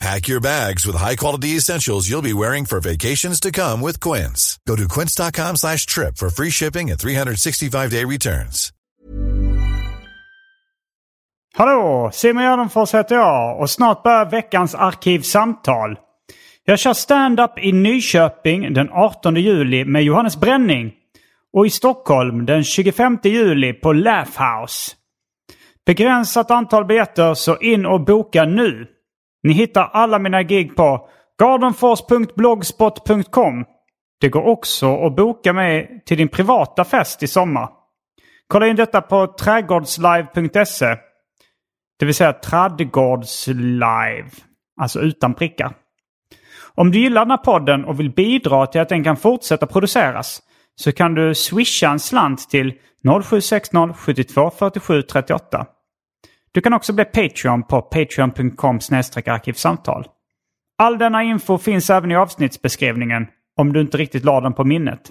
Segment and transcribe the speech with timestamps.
[0.00, 4.58] Pack your bags with high-quality essentials you'll be wearing for vacations to come with Quince.
[4.66, 8.72] Go to quince.com slash trip for free shipping and 365-day returns.
[11.54, 12.10] Hallå!
[12.12, 15.96] Simon Gärdenfors heter jag och snart börjar veckans arkivsamtal.
[16.64, 20.92] Jag kör stand-up i Nyköping den 18 juli med Johannes Bränning
[21.52, 24.92] och i Stockholm den 25 juli på Laugh House.
[25.86, 28.86] Begränsat antal biljetter så in och boka nu.
[29.42, 33.64] Ni hittar alla mina gig på gardenfors.blogspot.com.
[34.20, 37.68] Det går också att boka mig till din privata fest i sommar.
[38.46, 40.96] Kolla in detta på trädgårdslive.se.
[41.98, 44.30] Det vill säga Trädgårdslive.
[44.80, 45.74] Alltså utan prickar.
[46.74, 50.42] Om du gillar den här podden och vill bidra till att den kan fortsätta produceras
[50.76, 52.72] så kan du swisha en slant till
[53.24, 55.66] 0760 72 47 38.
[56.52, 58.78] Du kan också bli Patreon på patreon.com
[59.26, 60.06] arkivsamtal.
[60.78, 65.10] All denna info finns även i avsnittsbeskrivningen om du inte riktigt la den på minnet.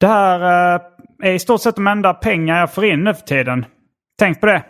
[0.00, 0.40] Det här
[0.74, 0.80] eh,
[1.22, 3.66] är i stort sett de enda pengar jag får in nu för tiden.
[4.18, 4.62] Tänk på det.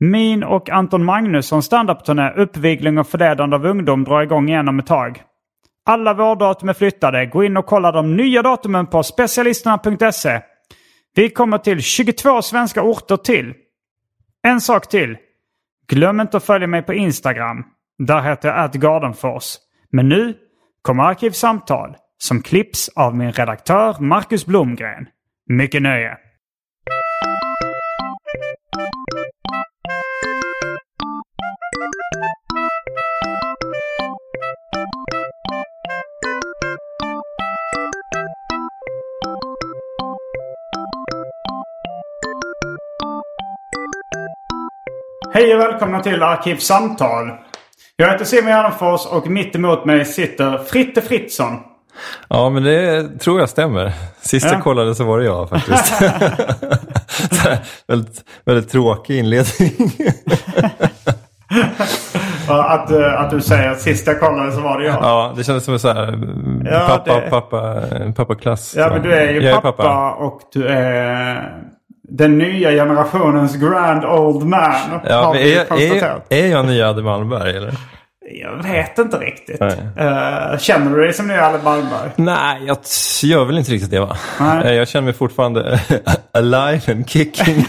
[0.00, 4.86] Min och Anton Magnussons standup-turné Uppvigling och förledande av ungdom drar igång igen om ett
[4.86, 5.22] tag.
[5.86, 7.26] Alla vårdatum är flyttade.
[7.26, 10.40] Gå in och kolla de nya datumen på specialisterna.se.
[11.14, 13.54] Vi kommer till 22 svenska orter till.
[14.48, 15.16] En sak till.
[15.88, 17.64] Glöm inte att följa mig på Instagram.
[17.98, 19.56] Där heter jag @gardenfors.
[19.90, 20.34] Men nu
[20.82, 25.06] kommer Arkivsamtal som klipps av min redaktör Marcus Blomgren.
[25.46, 26.16] Mycket nöje!
[45.38, 47.30] Hej och välkomna till Arkivsamtal.
[47.96, 51.56] Jag heter Simon Gärdenfors och mitt emot mig sitter Fritte Fritzson.
[52.28, 53.92] Ja, men det tror jag stämmer.
[54.20, 54.52] Sist Ja.
[54.52, 56.02] jag kollade så var det jag faktiskt.
[57.88, 59.90] Väldigt, väldigt tråkig inledning.
[62.48, 64.94] Att, eh, att du säger att sist jag kollade så var det jag.
[64.94, 67.82] ja, det kändes som en så här mm, Ja, pappa, det- pappa,
[68.16, 68.74] pappa-klass.
[68.76, 71.52] Ja, men du är ju jag pappa, och du är
[72.08, 75.00] den nya generationens grand old man.
[75.04, 77.74] Ja, har vi är, är, är jag nya Adde Malmberg eller?
[78.30, 79.60] Jag vet inte riktigt.
[79.60, 82.10] Eh, känner du dig som nya Alle Malmberg?
[82.16, 82.78] Nej, jag
[83.22, 84.16] gör väl inte riktigt det va?
[84.40, 84.66] Nej.
[84.66, 85.80] Eh, Jag känner mig fortfarande
[86.32, 87.64] alive and kicking.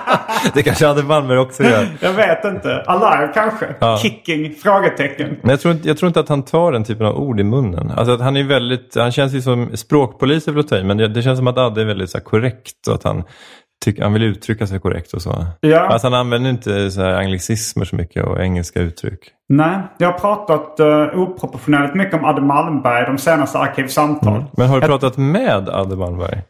[0.54, 1.88] det kanske Adde Malmberg också gör.
[2.00, 2.82] Jag vet inte.
[2.86, 3.66] Alive kanske?
[3.78, 3.98] Ja.
[4.02, 4.54] Kicking?
[4.54, 5.36] Frågetecken.
[5.40, 7.44] Men jag tror, inte, jag tror inte att han tar den typen av ord i
[7.44, 7.90] munnen.
[7.90, 10.46] Alltså att han är väldigt, han känns ju som språkpolis
[10.84, 13.24] men det, det känns som att Adde är väldigt så här, korrekt och att han,
[13.84, 15.46] tycker, han vill uttrycka sig korrekt och så.
[15.60, 15.80] Ja.
[15.80, 19.20] Alltså han använder inte så anglicismer så mycket och engelska uttryck.
[19.48, 24.44] Nej, jag har pratat uh, oproportionerligt mycket om Adde Malmberg de senaste arkivsamtal.
[24.56, 26.42] Men har du pratat med Adde Malmberg?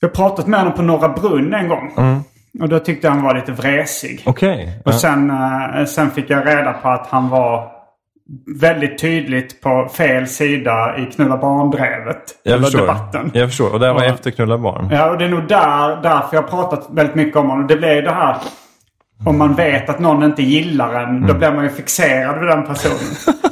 [0.00, 1.92] Jag har pratat med honom på Norra Brunn en gång.
[1.96, 2.20] Mm.
[2.60, 4.22] Och då tyckte jag han var lite vresig.
[4.26, 4.82] Okej.
[4.84, 4.98] Och Ja.
[4.98, 7.73] sen, eh, sen fick jag reda på att han var
[8.60, 12.22] väldigt tydligt på fel sida i Knulla barndrevet.
[12.42, 12.80] Jag förstår.
[12.80, 13.30] debatten.
[13.34, 13.72] Jag förstår.
[13.72, 14.08] Och det var Ja.
[14.08, 14.88] efter Knulla barn.
[14.90, 17.66] Ja, och det är nog där, därför jag har pratat väldigt mycket om honom.
[17.66, 18.36] Det blir det här...
[19.26, 21.26] Om man vet att någon inte gillar en, Mm.
[21.26, 22.98] då blir man ju fixerad vid den personen.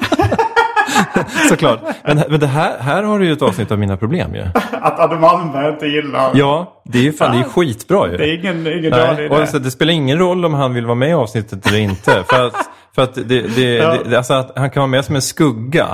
[1.53, 1.81] Såklart.
[2.05, 4.45] Men, men det här, här har du ju ett avsnitt av mina problem ju.
[4.81, 8.17] att Adde Malmberg inte gillar Ja, det är ju fan, det är skitbra ju.
[8.17, 9.29] Det är ingen, ingen dålig idé.
[9.29, 12.25] och alltså, det spelar ingen roll om han vill vara med i avsnittet eller inte.
[12.31, 12.55] För att,
[12.95, 13.97] för att, det, det, Ja.
[14.05, 15.87] det, alltså att han kan vara med som en skugga.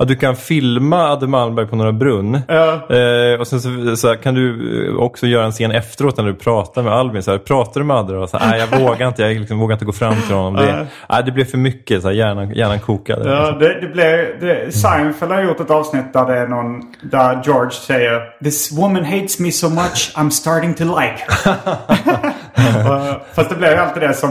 [0.00, 2.40] Att du kan filma Adde Malmberg på Norra Brunn.
[2.48, 2.72] Ja.
[2.72, 6.24] Eh, och sen så, så här, kan du eh, också göra en scen efteråt när
[6.24, 7.22] du pratar med Albin.
[7.22, 8.26] Så här, pratar du med Adde då?
[8.26, 9.22] Så här, Nej, jag vågar inte.
[9.22, 10.54] Jag liksom, vågar inte gå fram till honom.
[10.54, 12.02] Det, nej, det blev för mycket.
[12.02, 13.30] Så här, hjärnan, hjärnan kokade.
[13.30, 17.42] Ja, det, det blev, det, Seinfeld har gjort ett avsnitt där det är någon, där
[17.44, 23.20] George säger This woman hates me so much I'm starting to like her.
[23.34, 24.30] Fast det blev ju alltid det som,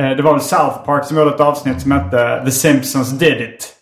[0.00, 3.40] eh, det var väl South Park som gjorde ett avsnitt som hette The Simpsons did
[3.40, 3.72] it.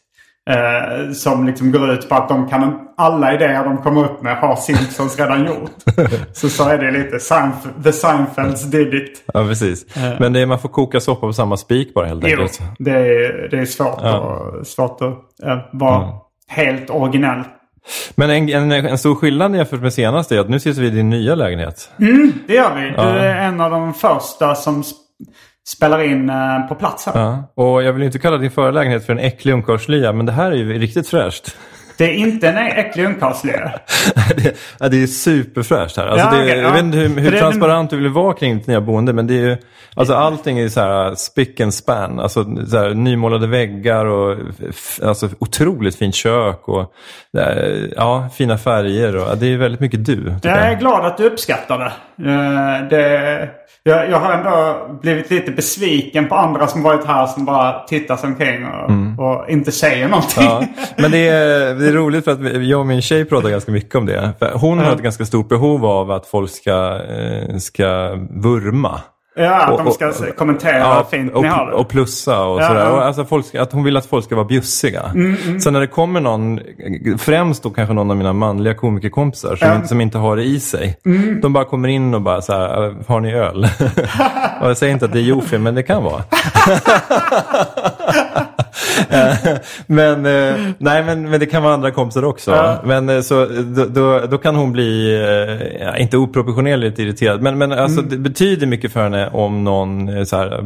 [0.50, 4.37] Eh, som liksom går ut på att de kan, alla idéer de kommer upp med
[4.37, 5.70] har Simpsons redan gjort.
[6.32, 9.25] så så är det lite Seinf- The Seinfelds did it.
[9.35, 9.87] Ja, precis.
[10.20, 12.61] Men det är, man får koka soppa på samma spik bara helt Jo, enkelt.
[12.79, 16.08] det är, det är svårt, att, svårt att eh, vara
[16.49, 17.43] helt originell.
[18.14, 20.91] Men en, en, en stor skillnad jämfört med senaste är att nu sitter vi i
[20.91, 21.91] din nya lägenhet.
[22.46, 22.81] Det gör vi.
[22.91, 24.85] Du är en av de första som
[25.69, 27.21] spelar in eh, på plats här.
[27.21, 27.53] Ja.
[27.55, 30.51] Och jag vill inte kalla din förra lägenhet för en äcklig ungkarlslya, men det här
[30.51, 31.57] är ju riktigt fräscht.
[31.99, 33.73] Det är inte en äcklig ungkarlslya.
[34.37, 36.07] det, ja, det är superfräscht här.
[36.07, 36.73] Alltså Ja, det, okej, jag ja.
[36.73, 39.39] vet inte hur, hur transparent du vill vara kring ditt nya boende, men det är
[39.47, 39.57] ju,
[39.95, 42.21] alltså allting är så här spick and span.
[42.21, 44.37] Alltså så här, nymålade väggar och
[45.05, 46.93] alltså, otroligt fint kök och
[47.39, 49.17] eh, ja, fina färger.
[49.17, 50.17] Och, det är väldigt mycket du.
[50.17, 50.79] tycker Jag är jag.
[50.79, 51.93] glad att du uppskattar det.
[52.31, 53.51] Eh, det
[53.82, 58.17] jag, jag har ändå blivit lite besviken på andra som varit här som bara tittar
[58.17, 60.44] sig omkring och, och inte säger någonting.
[60.44, 60.69] Mm.
[60.79, 63.73] Ja, men det är, det är roligt för att jag och min tjej pratar ganska
[63.73, 64.32] mycket om det.
[64.38, 69.00] För hon har ett ganska stort behov av att folk ska, eh, ska vurma.
[69.37, 71.73] Ja, att de ska och- kommentera hur fint och, ni har det.
[71.73, 72.81] och plussa och Ja, sådär.
[72.81, 72.87] ja.
[72.93, 75.03] Mm, alltså folk, att hon vill att folk ska vara bjussiga.
[75.63, 76.61] Sen när det kommer någon,
[77.19, 79.75] främst då kanske någon av mina manliga komikerkompisar som, Ja.
[79.75, 80.97] inte, som inte har det i sig.
[81.07, 81.41] Mm.
[81.41, 83.65] De bara kommer in och bara så här, "Äh, har ni öl?
[84.61, 86.23] och jag säger inte att det är Jofi, men det kan vara.
[89.87, 92.50] Men, eh, nej, men, men det kan vara andra kompisar också.
[92.50, 92.79] Ja.
[92.85, 95.15] Men eh, så, då, då, då kan hon bli,
[95.94, 98.11] eh, inte oproportionerligt irriterad, men, men alltså, Mm.
[98.11, 100.61] det betyder mycket för henne om någon så här,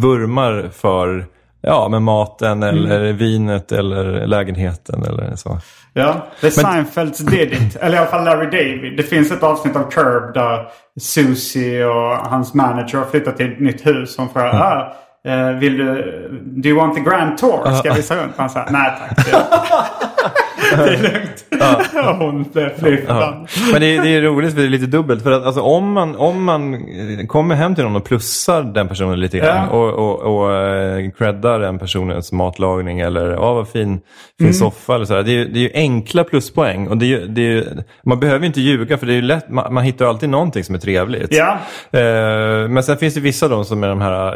[0.00, 1.26] vurmar för
[1.64, 3.16] Ja, med maten eller Mm.
[3.16, 5.58] vinet eller lägenheten eller så.
[5.94, 7.76] Ja, The Seinfelds did it.
[7.80, 8.96] Eller i alla fall Larry David.
[8.96, 10.66] Det finns ett avsnitt av Curb där
[11.00, 14.14] Susie och hans manager har flyttat till ett nytt hus.
[14.18, 14.92] Hon frågar, ah,
[15.24, 17.72] eh, vill du, do you want the grand tour?
[17.74, 18.36] Ska jag visa runt?
[18.36, 19.26] Han säger, nej tack.
[20.70, 22.18] Det, är lugnt.
[22.20, 23.48] Hon blev fly förbannad.
[23.72, 25.22] Men det är, det är roligt för det är lite dubbelt.
[25.22, 28.88] För att alltså, om, man, om man eh, kommer hem till någon och plussar den
[28.88, 34.00] personen lite grann och, och, och eh, creddar den personens matlagning eller ja, vad fin,
[34.38, 34.52] fin Mm.
[34.52, 35.22] soffa eller sådär.
[35.22, 36.88] Det är, det är ju enkla pluspoäng.
[36.88, 39.74] Och det är, det är, man behöver inte ljuga för det är ju lätt, man,
[39.74, 41.28] man hittar alltid någonting som är trevligt.
[41.34, 41.58] Ja.
[41.98, 44.26] Eh, men sen finns det vissa då som är de här,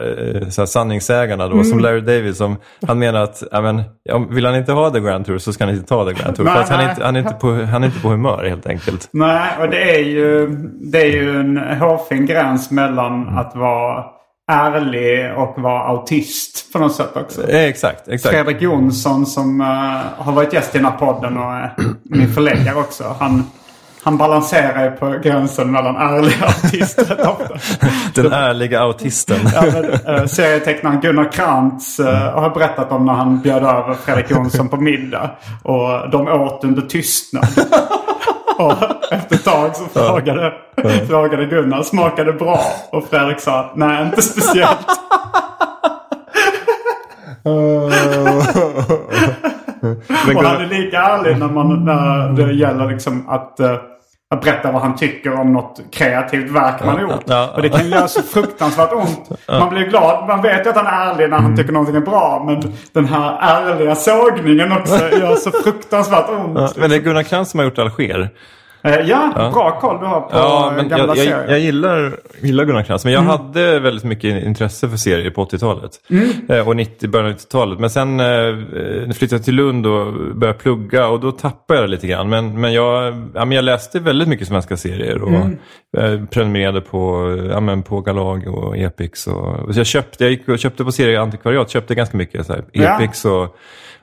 [0.43, 1.65] eh, så här sanningssägarna då, Mm.
[1.65, 2.57] som Larry David som
[2.87, 3.83] han menar att ja, men,
[4.35, 6.45] vill han inte ha The Grand Tour så ska han inte ta The Tour.
[6.45, 8.45] Nej, för att han, är inte, han, är inte på, han är inte på humör
[8.49, 9.09] helt enkelt.
[9.13, 10.47] Nej, och det är ju,
[10.93, 14.05] det är ju en hårfin gräns mellan att vara
[14.53, 17.49] ärlig och vara autist på något sätt också.
[17.49, 18.35] Eh, exakt, exakt.
[18.35, 19.67] Fredrik Jonsson som eh,
[20.25, 21.75] har varit gäst i den här podden och är
[22.05, 23.17] min förläggare också.
[23.21, 23.45] Han,
[24.07, 26.35] han balanserar ju på gränsen mellan ärlig
[27.29, 27.43] och.
[28.15, 29.39] Den ärliga autisten.
[29.55, 34.31] Ja, men, eh, serietecknaren Gunnar Krantz eh, har berättat om när han bjöd över Fredrik
[34.31, 35.31] Jonsson på middag.
[35.63, 37.47] Och de åt under tystnad.
[38.59, 38.73] och
[39.13, 40.53] efter ett tag så frågade,
[41.09, 42.61] frågade Gunnar, smakade bra?
[42.93, 44.87] Och Fredrik sa nej, inte speciellt.
[50.37, 53.77] Och han är lika ärlig när, man, när det gäller liksom att, eh,
[54.35, 57.55] att berätta vad han tycker om något kreativt verk man har gjort.
[57.57, 59.31] Och det kan göra så fruktansvärt ont.
[59.49, 60.29] Man blir glad.
[60.29, 61.57] Man vet ju att han är ärlig när han Mm.
[61.57, 62.45] tycker någonting är bra.
[62.47, 66.77] Men den här ärliga sågningen också gör så fruktansvärt ont.
[66.77, 68.31] men det är Gunnar Krantz som har gjort Alger.
[68.87, 71.33] Eh, Ja, bra koll du har på Ja, gamla jag, serier.
[71.35, 71.45] Mm.
[71.47, 75.45] jag, jag gillar, gillar Gunnar Krantz, men jag hade väldigt mycket intresse för serier på
[75.45, 75.91] 80-talet.
[76.49, 77.79] Eh, och 90, början av 90-talet.
[77.79, 78.55] Men sen eh,
[79.15, 82.29] flyttade jag till Lund och började plugga och då tappade jag det lite grann.
[82.29, 85.59] Men, men, jag, ja, men jag läste väldigt mycket svenska serier och Mm.
[85.99, 89.27] eh, prenumererade på, ja, men på Galag och Epix.
[89.27, 92.65] Och, och jag, köpte, jag gick och köpte på serieantikvariat, köpte ganska mycket så här,
[92.73, 92.97] Ja.
[93.03, 93.57] Epix och,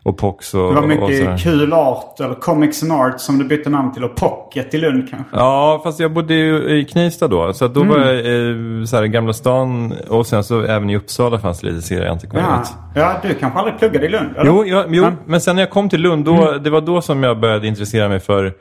[0.03, 0.53] och Pox.
[0.53, 4.03] Och, Det var mycket kul art, eller Comics and Art som du bytte namn till.
[4.03, 5.35] Och Pocket i Lund kanske.
[5.37, 7.53] Ja, fast jag bodde ju i Knivsta då.
[7.53, 7.93] Så då Mm.
[7.93, 11.59] var jag eh, så här, i Gamla stan och sen så även i Uppsala fanns
[11.59, 11.81] det lite Ja.
[11.81, 12.73] serieantikvariat.
[12.95, 14.29] ja, du kanske aldrig pluggade i Lund?
[14.37, 14.45] Eller?
[14.45, 15.11] Jo, ja, jo Ja.
[15.25, 16.63] men sen när jag kom till Lund, då, Mm.
[16.63, 18.53] det var då som jag började intressera mig för,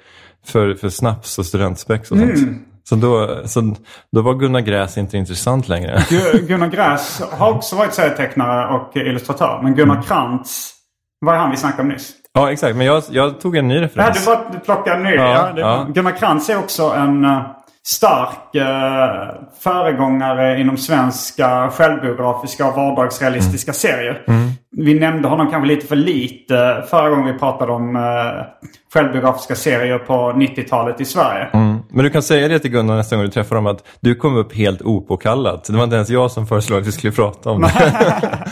[0.47, 2.37] för, för snaps och studentspex och sånt.
[2.37, 2.59] Mm.
[2.85, 3.75] Så då, så
[4.13, 5.97] då var Gunnar Gräs inte intressant längre.
[5.99, 9.57] Gu- Gunnar Gräs har också varit serietecknare och illustratör.
[9.63, 9.75] Men Mm.
[9.75, 10.75] Gunnar Krantz
[11.27, 12.13] var han vi snackade om nyss.
[12.35, 12.77] Ja, exakt.
[12.77, 14.25] Men jag, jag tog en ny Ja, referens.
[14.25, 15.15] du bara du plockar en ny.
[15.15, 15.87] Ja, Ja, det, ja.
[15.95, 17.41] Gunnar Krantz är också en eh,
[17.85, 23.75] stark uh, föregångare inom svenska självbiografiska och vardagsrealistiska Mm.
[23.75, 24.23] serier.
[24.77, 28.03] Vi nämnde honom kanske lite för lite förra gången vi pratade om uh,
[28.95, 31.49] självbiografiska serier på 90-talet i Sverige.
[31.53, 31.79] Mm.
[31.91, 34.37] Men du kan säga det till Gunnar nästa gång du träffar honom att du kom
[34.37, 35.65] upp helt opåkallat.
[35.65, 37.73] Det var inte ens jag som föreslog att vi skulle prata om det.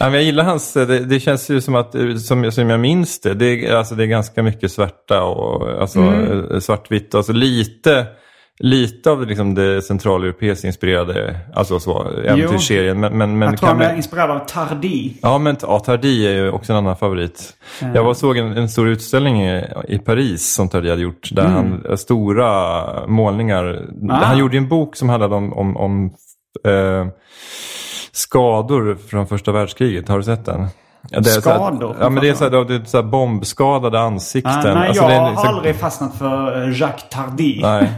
[0.00, 1.94] ja, jag gillar hans, det, det känns ju som att,
[2.26, 6.50] som, som jag minns det, det alltså, det är ganska mycket svarta och alltså, Mm.
[6.52, 7.14] eh, svartvitt.
[7.14, 8.06] Alltså lite,
[8.60, 13.00] lite av det, liksom, det centraleuropeiskt inspirerade, alltså så, äventyrsserien.
[13.00, 15.16] Men, men, men Jag tror kan han är inspirerad av Tardi.
[15.22, 17.54] Ja, men ja, Tardy är ju också en annan favorit.
[17.94, 21.28] Jag var såg en, en stor utställning i, i Paris som Tardy hade gjort.
[21.32, 23.88] Där han, stora målningar.
[24.10, 24.14] Ah.
[24.14, 26.06] Han gjorde en bok som handlade om, om, om
[26.64, 27.06] eh,
[28.12, 30.08] skador från första världskriget.
[30.08, 30.66] Har du sett den?
[31.08, 31.96] Det är här- Skador?
[32.00, 34.52] Ja, men det är så här, det är så här bombskadade ansikten.
[34.52, 37.60] Ah, nej, Alltså, jag har här- aldrig fastnat för eh, Jacques Tardy.
[37.62, 37.92] Nej.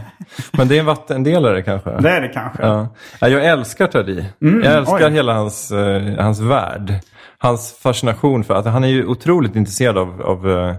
[0.51, 1.89] Men det är en vattendelare kanske.
[1.89, 2.63] Det är det kanske.
[2.65, 2.87] Ja.
[3.19, 4.23] Ja, jag älskar Tardy.
[4.39, 5.15] jag älskar Mm, oj.
[5.15, 6.93] hela hans, eh, hans värld.
[7.37, 10.75] Hans fascination för att han är ju otroligt intresserad av, av eh,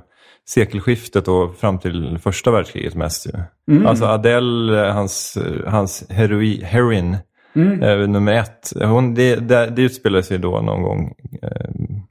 [0.48, 3.26] sekelskiftet och fram till första världskriget mest.
[3.26, 3.32] Ju.
[3.74, 3.86] Mm.
[3.86, 7.16] Alltså Adele, hans, hans heroi, heroin,
[7.56, 7.82] Mm.
[7.82, 8.72] eh, nummer ett.
[8.84, 11.14] Hon, det, det, det utspelar sig då någon gång.
[11.42, 11.50] Eh,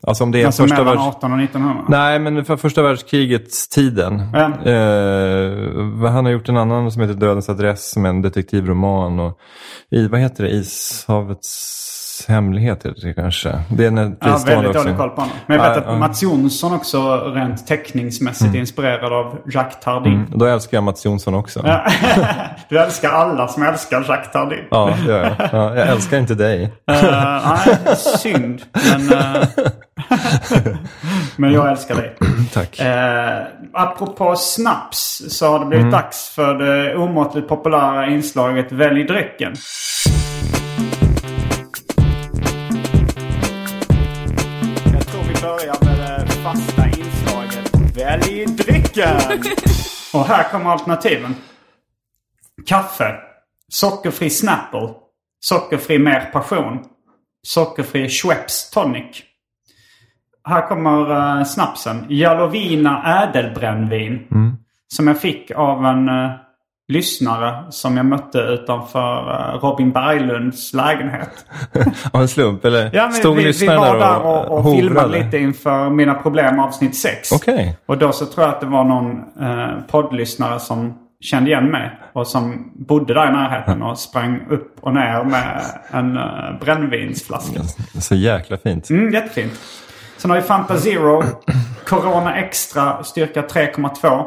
[0.08, 1.16] alltså om det är Alltså första mellan världskriget.
[1.16, 1.84] 18 och 1900.
[1.88, 4.22] Nej, men för första världskrigets tiden.
[4.34, 4.72] Ja.
[4.72, 9.20] Eh, han har gjort en annan som heter Dödens adress som är en detektivroman.
[9.20, 9.40] Och
[9.92, 10.50] i, vad heter det?
[10.50, 13.60] Ishavets hemlighet heter det kanske.
[13.70, 14.84] Det är en Ja, väldigt också.
[14.84, 15.36] dålig koll på honom.
[15.48, 16.00] Men jag vet Ja, att ja.
[16.00, 20.10] Mats Jonsson också rent teckningsmässigt är inspirerad av Jacques Tardy.
[20.10, 21.62] Mm, Då älskar jag Mats Jonsson också.
[21.66, 21.86] Ja,
[22.70, 24.56] du älskar alla som älskar Jacques Tardy.
[24.56, 25.50] det gör jag.
[25.52, 26.64] Ja, jag älskar inte dig.
[26.92, 27.04] Eh,
[27.66, 28.62] nej, synd.
[28.72, 29.44] Men, eh,
[31.36, 32.16] men jag älskar dig.
[32.54, 32.80] Tack.
[32.82, 39.54] Uh, apropå snaps så har det blivit dags för det omåttligt populära inslaget Välj drycken.
[48.06, 49.18] Inslaget Välj drycken.
[50.14, 51.36] Och här kommer alternativen.
[52.66, 53.16] Kaffe.
[53.68, 54.90] Sockerfri Snapple.
[55.40, 56.80] Sockerfri Mer Passion.
[57.48, 59.24] Sockerfri Schweppes Tonic.
[60.44, 62.06] Här kommer uh, snapsen.
[62.10, 64.28] Jalovina ädelbrännvin.
[64.88, 66.32] Som jag fick av en eh,
[66.88, 71.46] lyssnare som jag mötte utanför eh, Robin Berglunds lägenhet.
[72.12, 72.90] Av en slump eller?
[72.94, 74.82] Ja, men Stod vi, vi lyssnaren var där och, och hovrade?
[74.82, 77.32] filmade lite inför Mina Problem avsnitt 6.
[77.32, 77.78] Okej.
[77.86, 79.12] Och då så tror jag att det var någon
[79.42, 82.00] eh, poddlyssnare som kände igen mig.
[82.14, 85.62] Och som bodde där i närheten och sprang upp och ner med
[85.92, 87.62] en uh, brännvinsflaska.
[88.02, 88.90] Så jäkla fint.
[88.90, 89.54] Mm, jättefint.
[90.18, 91.24] Sen har vi Fanta Zero.
[91.88, 94.26] Corona Extra styrka 3,2.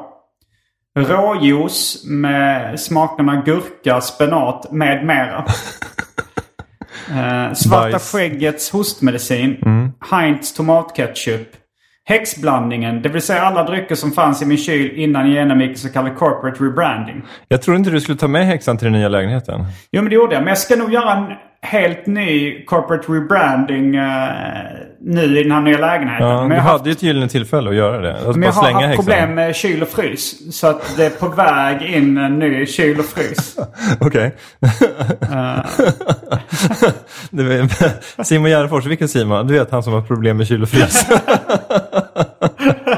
[1.05, 5.45] Råjuice med smakerna gurka, spenat med mera.
[7.11, 8.13] Eh, svarta Bajs.
[8.13, 9.57] skäggets hostmedicin.
[10.11, 11.49] Heinz tomatketchup.
[12.05, 15.89] Häxblandningen, det vill säga alla drycker som fanns i min kyl innan jag genomgick så
[15.89, 17.23] kallad corporate rebranding.
[17.49, 19.65] Jag tror inte du skulle ta med häxan till den nya lägenheten.
[19.93, 20.41] Jo men det gjorde jag.
[20.43, 21.27] Men jag ska nog göra en
[21.63, 24.29] helt ny corporate rebranding eh,
[25.01, 26.27] nu i den här nya lägenheten.
[26.27, 28.15] Ja, men du jag har haft, hade ju ett gyllene tillfälle att göra det.
[28.15, 29.05] Alltså men jag har haft häxan.
[29.05, 30.57] problem med kyl och frys.
[30.57, 33.57] Så att det är på väg in en ny kyl och frys.
[34.01, 34.35] Okej.
[37.31, 37.73] Du vet,
[38.23, 39.47] Simon Gärdenfors, vilken Simon?
[39.47, 41.07] Du vet han som har problem med kyl och frys.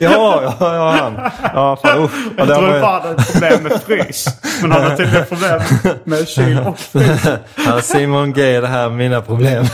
[0.00, 1.30] ja, ja, ja, han.
[1.54, 2.10] Ja, fan, usch.
[2.14, 4.26] Ja, Jag det trodde var- bara hade problem med frys.
[4.62, 5.60] Men han har tydligen problem
[6.04, 7.20] med kyl och frys.
[7.66, 9.64] Ja, Simon Gay, det här är mina problem.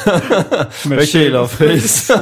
[0.86, 2.10] Med kyl och frys.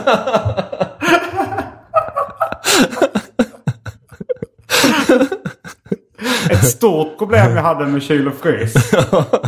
[6.51, 8.93] Ett stort problem jag hade med kyl och frys.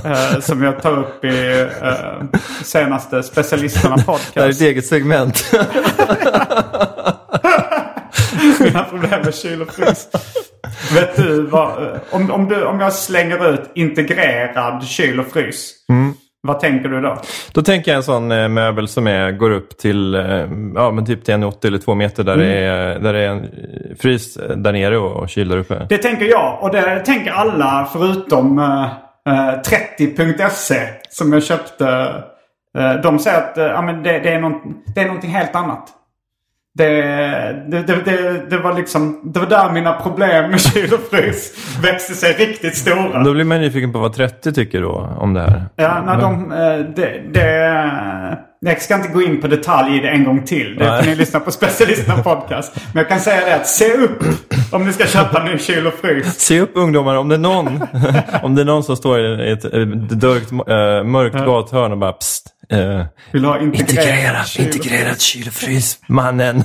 [0.04, 4.61] eh, som jag tar upp i eh, senaste specialisterna Det här är podcast.
[4.61, 5.45] ett eget segment.
[8.73, 10.09] Mina problem med kyl och frys.
[10.95, 15.73] Vet du vad, eh, om, om, du, om jag slänger ut integrerad kyl och frys.
[16.43, 17.19] Vad tänker du då?
[17.53, 20.23] Då tänker jag en sån eh, möbel som är, går upp till eh,
[20.75, 23.45] ja, men typ till 1,80 eller 2 meter där, det är, där det är en
[23.45, 25.87] eh, frys där nere och, och kyl där uppe.
[25.89, 28.85] Det tänker jag och det tänker alla förutom eh,
[29.29, 29.61] eh,
[29.99, 31.87] 30.se som jag köpte.
[32.79, 34.61] Eh, de säger att eh, ja, men det, det, är någon,
[34.95, 35.89] det är någonting helt annat.
[36.79, 37.03] Det,
[37.69, 42.15] det, det, det, var liksom, det var där mina problem med kyl och frys växte
[42.15, 43.23] sig riktigt stora.
[43.23, 45.65] Då blir man nyfiken på vad 30 tycker då om det här.
[45.77, 50.09] Ja, när de, eh, det, det, jag ska inte gå in på detalj i det
[50.09, 50.77] en gång till.
[50.79, 52.77] Det får ni lyssna på specialisterna podcast.
[52.93, 54.25] Men jag kan säga det att se upp
[54.73, 56.41] om ni ska köpa ny kyl och frys.
[56.41, 57.67] Se upp ungdomar, om det är någon,
[58.43, 62.12] om det är någon som står i ett eh, dörkt, äh, mörkt gathörn och bara
[62.12, 62.50] psst.
[62.71, 66.62] Eh, Vill ha integrerat, kyl integrerat kyl och frys, mannen.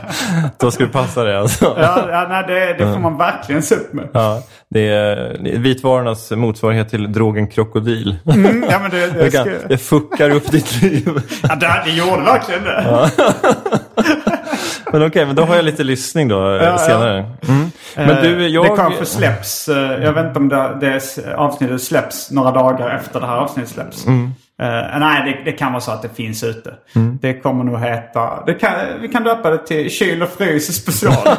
[0.58, 1.64] Då ska du passa dig alltså.
[1.78, 4.08] Ja, ja nej, det, det får man verkligen se upp med.
[4.12, 8.16] Ja, det är det vitvarornas motsvarighet till drogen krokodil.
[8.26, 11.08] Mm, ja, men det, det, Det, ska, det fuckar upp ditt liv.
[11.42, 13.10] ja, det, det gjorde verkligen det.
[14.92, 16.78] Men okej, men då har jag lite lyssning då ja.
[16.78, 17.30] senare.
[17.48, 17.70] Mm.
[17.96, 18.64] Men du, Eh, jag...
[18.64, 19.68] Det kanske släpps.
[19.68, 21.00] eh, Jag vet inte om det, det
[21.36, 24.06] avsnittet släpps några dagar efter det här avsnittet släpps.
[24.06, 24.34] Mm.
[24.62, 26.74] Eh, nej, det, det kan vara så att det finns ute.
[27.20, 28.44] Det kommer nog heta...
[28.46, 31.14] Det kan, vi kan döpa det till kyl och frys special.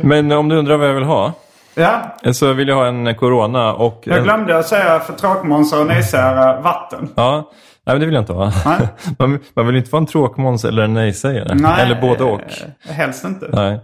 [0.00, 1.32] Men om du undrar vad jag vill ha.
[1.74, 4.02] ja, Så vill jag ha en Corona och...
[4.04, 7.08] jag glömde att säga för tråkmånsar och nejsägare vatten.
[7.14, 7.50] Ja,
[7.88, 8.52] nej men det vill jag inte.
[8.68, 8.88] Nej.
[9.18, 11.54] Man, man vill inte vara en tråkmåns eller en nej-sägare.
[11.54, 12.40] Nej, Eller både och.
[12.40, 13.46] eh, Helst inte.
[13.52, 13.80] Nej.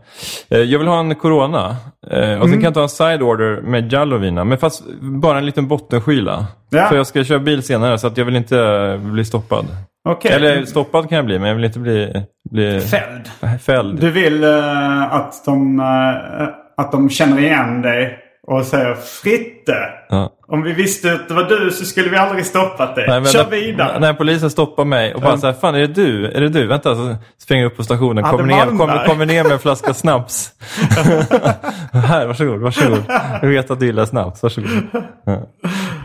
[0.51, 1.77] Eh, Jag vill ha en Corona.
[2.11, 4.45] Eh, Och sen kan jag ta en side order med Jallovina.
[4.45, 6.47] Men fast bara en liten bottenskyla.
[6.71, 6.85] Ja.
[6.87, 9.67] För jag ska köra bil senare så att jag vill inte bli stoppad.
[10.09, 10.33] Okej.
[10.33, 13.61] Eller stoppad kan jag bli men jag vill inte bli, bli Fälld.
[13.63, 14.01] fälld.
[14.01, 19.77] Du vill eh, att, de, eh, att de känner igen dig och säger Fritte.
[20.09, 20.31] Ja.
[20.49, 23.07] Om vi visste att det var du så skulle vi aldrig stoppat dig.
[23.09, 24.01] Nej, Kör när, vidare.
[24.01, 26.27] När polisen stoppar mig och bara här, fan är det du?
[26.27, 26.67] Är det du?
[26.67, 29.95] Vänta, så springer jag upp på stationen, kommer ner, kommer, kommer ner med en flaska
[29.95, 30.53] snaps.
[31.93, 33.03] här, varsågod, varsågod.
[33.43, 34.71] Jag vet att du gillar snaps, varsågod.
[35.25, 35.43] Ja.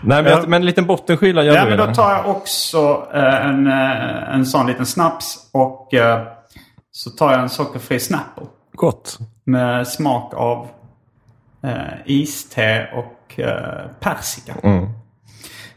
[0.04, 3.08] Nej, men, jag, men en liten bottenskyla gör Ja, du men då tar jag också
[3.14, 6.22] eh, en, eh, en sån liten snaps och eh,
[6.92, 8.44] så tar jag en sockerfri Snapple.
[8.74, 9.18] Gott.
[9.46, 10.68] Med smak av
[12.06, 14.54] iste och eh, persika.
[14.64, 14.90] Mm.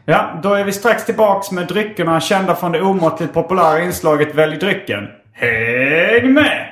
[0.05, 4.57] Ja, då är vi strax tillbaks med dryckerna kända från det omåttligt populära inslaget Välj
[4.57, 5.07] drycken.
[5.33, 6.69] Häng med!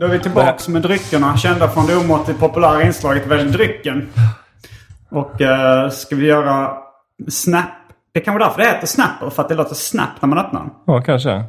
[0.00, 4.08] Då är vi tillbaks med dryckerna kända från det omåttligt populära inslaget Välj drycken.
[5.10, 6.70] Och eh, ska vi göra
[7.28, 7.64] Snap.
[8.14, 10.60] Det kan vara därför det heter Snapper, för att det låter snap när man öppnar
[10.60, 10.70] den.
[10.86, 11.44] Ja, kanske.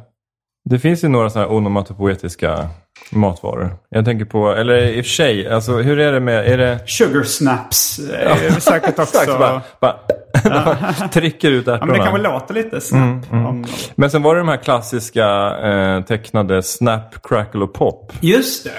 [0.70, 2.68] Det finns ju några sådana här onomatopoetiska
[3.12, 3.76] matvaror.
[3.88, 6.78] Jag tänker på, eller i och för sig, alltså hur är det med, är det...
[6.88, 9.18] Sugar snaps är ju säkert också.
[9.18, 11.86] Exakt, bara, bara trycker ut Ja, ärtorna.
[11.92, 13.32] men det kanske låter lite snap.
[13.32, 13.64] Mm, Om...
[13.94, 18.12] Men sen var det de här klassiska eh, tecknade Snap, Crackle och Pop.
[18.20, 18.70] Just det.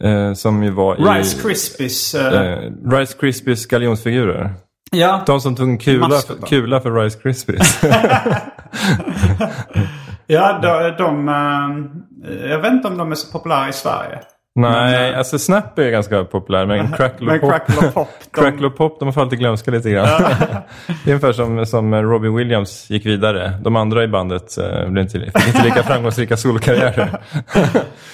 [0.00, 1.18] Eh, som ju var i...
[1.18, 2.14] Rice Krispies.
[2.14, 2.58] eh, Eh,
[2.90, 4.54] Rice Krispies galjonsfigurer.
[4.90, 5.22] ja.
[5.26, 7.82] De som tog en kula, för, kula för Rice Krispies.
[10.26, 10.94] ja, de...
[11.04, 14.20] de eh, jag vet inte om de är så populära i Sverige.
[14.56, 18.40] Nej, alltså Snap är ganska populär men Crackle Men och Pop, Crackle och Pop, de-
[18.40, 20.06] Crackle Pop de har fallit i glömska lite grann.
[20.86, 23.52] det är ungefär som, som Robbie Williams gick vidare.
[23.62, 27.20] De andra i bandet eh, blev inte, inte lika framgångsrika solkarriärer.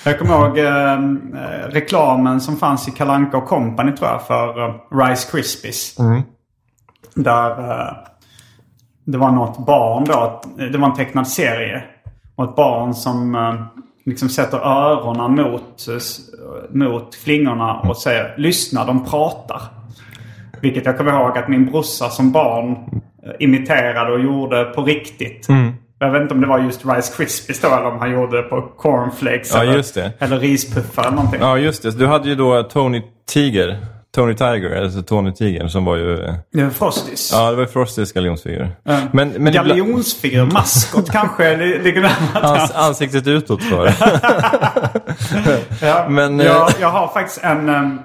[0.04, 4.68] Jag kommer ihåg eh, eh, reklamen som fanns i Kalanka och Company tror jag för
[4.68, 4.74] eh,
[5.08, 5.96] Rice Krispies.
[7.14, 7.94] Där eh,
[9.04, 10.42] det var något barn då.
[10.72, 11.84] Det var en tecknad serie.
[12.36, 13.54] Och ett barn som eh,
[14.04, 15.86] liksom sätter öronen mot,
[16.70, 19.62] mot flingorna och säger lyssna de pratar.
[20.60, 25.46] Vilket jag kommer ihåg att min brorsa som barn eh, imiterade och gjorde på riktigt.
[25.98, 28.42] Jag vet inte om det var just Rice Krispies då eller om han gjorde det
[28.42, 29.54] på cornflakes.
[29.54, 31.40] Ja, eller, eller rispuffar eller någonting.
[31.40, 31.98] Ja, just det.
[31.98, 33.78] Du hade ju då Tony Tiger.
[34.14, 36.16] Tony Tiger, alltså Tony Tigern som var ju...
[36.52, 37.30] Det var Frosties.
[37.32, 38.70] Ja, det var Frostys galjonsfigur.
[38.84, 43.92] Men, men ibland- Galjonsfigur, maskot kanske li- ligger närmare Ans, ansiktet utåt för.
[45.82, 48.00] Ja, Men, eh, jag, jag har faktiskt en, em,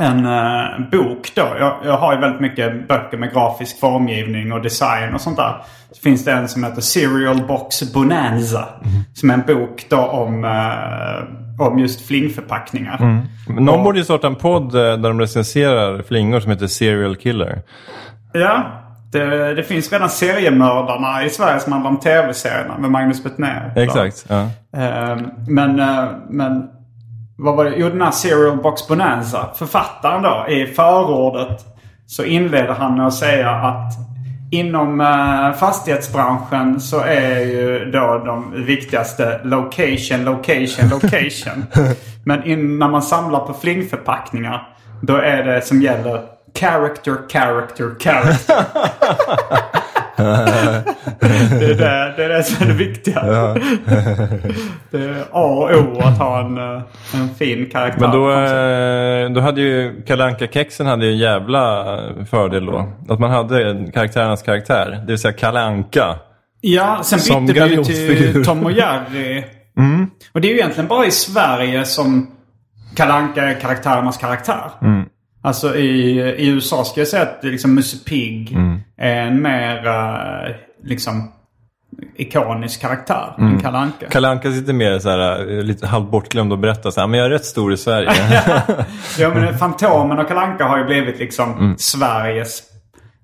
[0.00, 1.42] en eh, bok då.
[1.58, 5.62] Jag, jag har ju väldigt mycket böcker med grafisk formgivning och design och sånt där.
[5.92, 8.68] Så finns det en som heter Serial Box Bonanza.
[9.14, 13.22] Som är en bok då om, eh, om just flingförpackningar.
[13.48, 17.62] Någon borde ju starta en podd eh, där de recenserar flingor som heter Serial Killer.
[18.32, 18.64] Ja,
[19.12, 23.72] det, det finns redan seriemördarna i Sverige som handlar om tv-serierna med Magnus Betnér.
[23.76, 24.26] Exakt.
[24.28, 24.40] Ja.
[24.76, 25.16] Eh,
[25.48, 26.68] Men, eh, men
[27.38, 27.72] vad var det?
[27.76, 29.48] Jo, den här Serial Box Bonanza.
[29.54, 31.64] Författaren då, i förordet
[32.06, 33.92] så inleder han med att säga att
[34.50, 41.66] inom uh, fastighetsbranschen så är ju då de viktigaste location, location, location.
[42.24, 44.68] Men in, när man samlar på flingförpackningar
[45.00, 46.20] då är det som gäller
[46.54, 48.64] character, character, character.
[50.20, 53.22] det, är det, det är det som är det viktiga.
[54.90, 56.82] det är A och O att ha en, eh,
[57.14, 58.00] en fin karaktär.
[58.00, 61.84] Men då, eh, då hade ju Kalanka kexen hade ju en jävla
[62.30, 62.88] fördel då.
[63.08, 65.00] Att man hade karaktärernas karaktär.
[65.00, 66.18] Det vill säga Kalanka.
[66.60, 69.44] Ja, sen Som bytte vi till Tom och Jerry.
[70.32, 72.30] Och det är ju egentligen bara i Sverige som
[72.96, 74.70] Kalanka är karaktärernas karaktär.
[75.42, 78.56] Alltså i, i USA ska jag säga att liksom Musse Pigg
[78.96, 81.32] är en mer eh, liksom
[82.16, 84.08] ikonisk karaktär än Kalle Anka.
[84.10, 87.26] Kalanka sitter mer så här, eh, lite halvt bortglömd och berättar så här, men jag
[87.26, 88.10] är rätt stor i Sverige.
[89.18, 92.62] ja men Fantomen och Kalle Anka har ju blivit liksom Sveriges...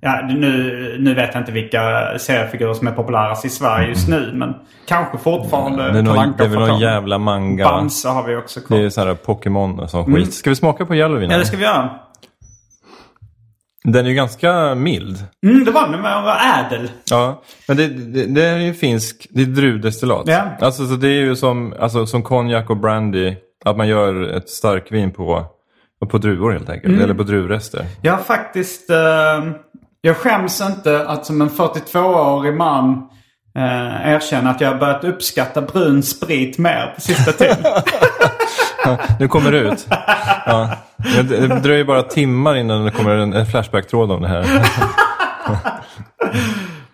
[0.00, 1.80] Ja, nu, nu vet jag inte vilka
[2.18, 4.30] seriefigurer som är populärast i Sverige just nu.
[4.34, 4.54] Men
[4.88, 7.64] kanske fortfarande det är, Kalle någon, Anka det är väl någon jävla manga.
[7.64, 8.78] Bamse har vi också kvar.
[8.78, 10.34] Det är så här Pokémon och sån skit.
[10.34, 11.30] Ska vi smaka på Yellowvin?
[11.30, 11.90] Ja, det ska vi göra.
[13.92, 15.24] Den är ju ganska mild.
[15.46, 16.90] Mm, det var den, men var ädel.
[17.10, 20.22] Ja, men det, det, det är ju finsk, det är druvdestillat.
[20.26, 20.50] Ja.
[20.60, 24.48] Alltså så det är ju som, alltså, som konjak och brandy, att man gör ett
[24.48, 25.46] starkvin på,
[26.10, 26.92] på druvor helt enkelt.
[26.92, 27.04] Mm.
[27.04, 27.86] Eller på druvrester.
[28.02, 28.90] Jag har faktiskt...
[28.90, 28.96] Eh,
[30.00, 33.08] jag skäms inte att som en 42-årig man
[33.56, 37.56] eh, erkänna att jag har börjat uppskatta brun sprit mer på sista tiden.
[39.20, 39.86] Nu kommer det ut.
[40.46, 40.70] Ja.
[41.22, 44.44] Det, dröjer bara timmar innan det kommer en, Flashback-tråd om det här.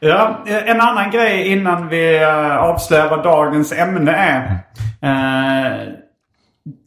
[0.04, 4.58] Ja, en annan grej innan vi eh, avslöjar vad dagens ämne är.
[5.02, 5.88] Eh,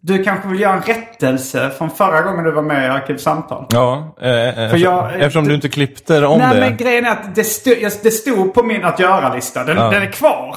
[0.02, 3.66] du kanske vill göra en rättelse från förra gången du var med i Arkivsamtal?
[3.70, 6.60] Ja, eh, eh, eftersom, jag- eftersom du inte klippte om Nej det.
[6.60, 9.64] men grejen är att det, stod, det stod på min att göra-lista.
[9.64, 10.56] Den, den är kvar.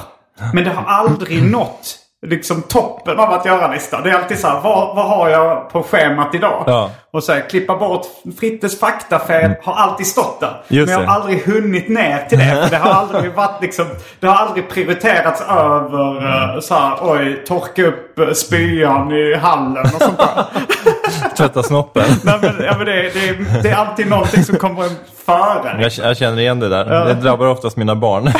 [0.54, 4.00] Men det har aldrig nått liksom toppen av att göra-lista.
[4.00, 6.64] Det är alltid så här, vad, vad har jag på schemat idag?
[6.66, 6.90] Ja.
[7.10, 8.06] Och så här, klippa bort
[8.40, 10.62] Frittes faktafel har alltid stått där.
[10.68, 11.10] Just men jag det.
[11.10, 12.68] har aldrig hunnit ner till det.
[12.70, 13.86] Det har aldrig varit liksom,
[14.20, 16.62] det har aldrig prioriterats över mm.
[16.62, 20.44] så här, oj, torka upp spyan i hallen och sånt där.
[21.36, 22.02] Tvätta snoppen.
[22.24, 24.84] Nej, men, ja, men det, det, det är alltid någonting som kommer
[25.26, 25.82] före.
[25.82, 27.04] Jag, jag känner igen det där.
[27.06, 28.24] Det drabbar oftast mina barn.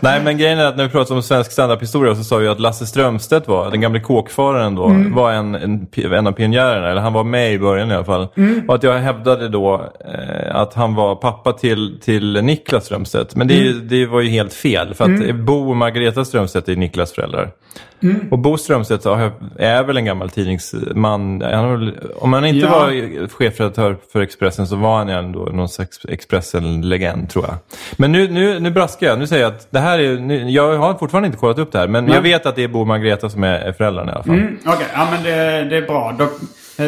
[0.00, 2.60] Nej, men grejen är att när vi pratade om svensk standardhistoria så sa vi att
[2.60, 5.14] Lasse Strömstedt var, den gamle kåkfararen då, Mm.
[5.14, 6.88] var en, en, en av pionjärerna.
[6.90, 8.28] Eller han var med i början i alla fall.
[8.36, 8.68] Mm.
[8.68, 9.74] Och att jag hävdade då
[10.14, 13.36] eh, att han var pappa till, till Niklas Strömstedt.
[13.36, 13.88] Men det, Mm.
[13.88, 14.94] det var ju helt fel.
[14.94, 17.50] För att Bo och Margareta Strömstedt är Niklas föräldrar.
[18.02, 18.28] Mm.
[18.30, 19.06] Och Bo Strömstedt
[19.58, 21.42] är väl en gammal tidningsman.
[21.42, 22.70] Han om han inte Ja.
[22.70, 27.54] var chefredaktör för Expressen så var han ändå någon slags Expressen-legend tror jag.
[27.96, 29.18] Men nu, nu, nu braskar jag.
[29.18, 30.16] Nu säger jag att det här är...
[30.18, 31.88] Nu, jag har fortfarande inte kollat upp det här.
[31.88, 34.34] Men jag vet att det är Bo och Margareta som är, föräldrarna i alla fall.
[34.34, 36.14] Mm, Okej, ja men det, det är bra.
[36.18, 36.28] Då,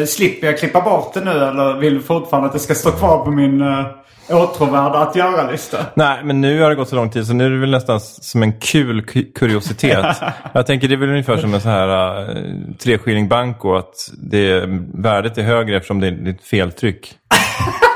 [0.07, 3.25] slipper jag klippa bort det nu eller vill du fortfarande att det ska stå kvar
[3.25, 3.85] på min eh,
[4.29, 5.77] åtråvärda att göra-lista?
[5.93, 7.99] Nej, men nu har det gått så lång tid så nu är det väl nästan
[7.99, 10.05] som en kul ku- kuriositet.
[10.53, 12.35] jag tänker det är väl ungefär som en sån här uh,
[12.83, 17.13] treskilling banco att det, värdet är högre eftersom det är ett feltryck.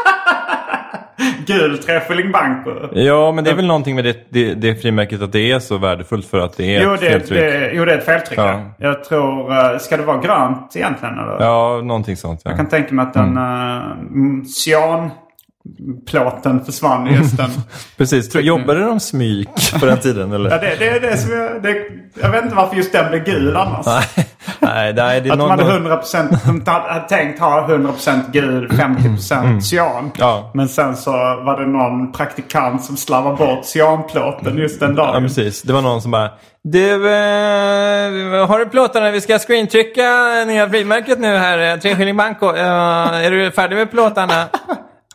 [1.47, 2.71] Gul trefilling banco.
[2.93, 5.77] Ja, men det är väl någonting med det, det, det frimärket att det är så
[5.77, 7.39] värdefullt för att det är Jo ett det, feltryck.
[7.39, 8.39] det, jo, det är ett feltryck.
[8.39, 8.61] Ja.
[8.77, 8.87] Ja.
[8.89, 9.51] Jag tror...
[9.73, 11.19] eh, Ska det vara grönt egentligen?
[11.19, 11.37] Eller?
[11.39, 12.41] Ja, någonting sånt.
[12.43, 12.51] Ja.
[12.51, 14.45] Jag kan tänka mig att den mm.
[14.45, 17.49] cyanplåten försvann i just den.
[17.97, 18.29] Precis.
[18.29, 20.29] Tror, jobbade de smyk på den tiden?
[20.29, 20.49] ja, Eller?
[20.49, 21.63] det, det är det som jag...
[21.63, 21.75] Det,
[22.21, 23.85] jag vet inte varför just den blev gul annars.
[23.85, 24.27] nej,
[24.65, 25.49] nej, nej, det är Att någon...
[25.49, 30.11] hade 100%, de hade tänkt ha 100% gul, 50% cyan.
[30.17, 30.51] Ja.
[30.53, 35.13] Men sen så var det någon praktikant som slarvade bort cyanplåten just den dagen.
[35.13, 35.61] Ja, precis.
[35.61, 36.29] Det var någon som bara...
[36.63, 39.11] Du, eh, har du plåtarna?
[39.11, 40.03] Vi ska screentrycka
[40.47, 41.73] nya frimärket nu här.
[41.73, 42.45] eh, Treskilling Banco.
[42.55, 44.33] Eh, är du färdig med plåtarna?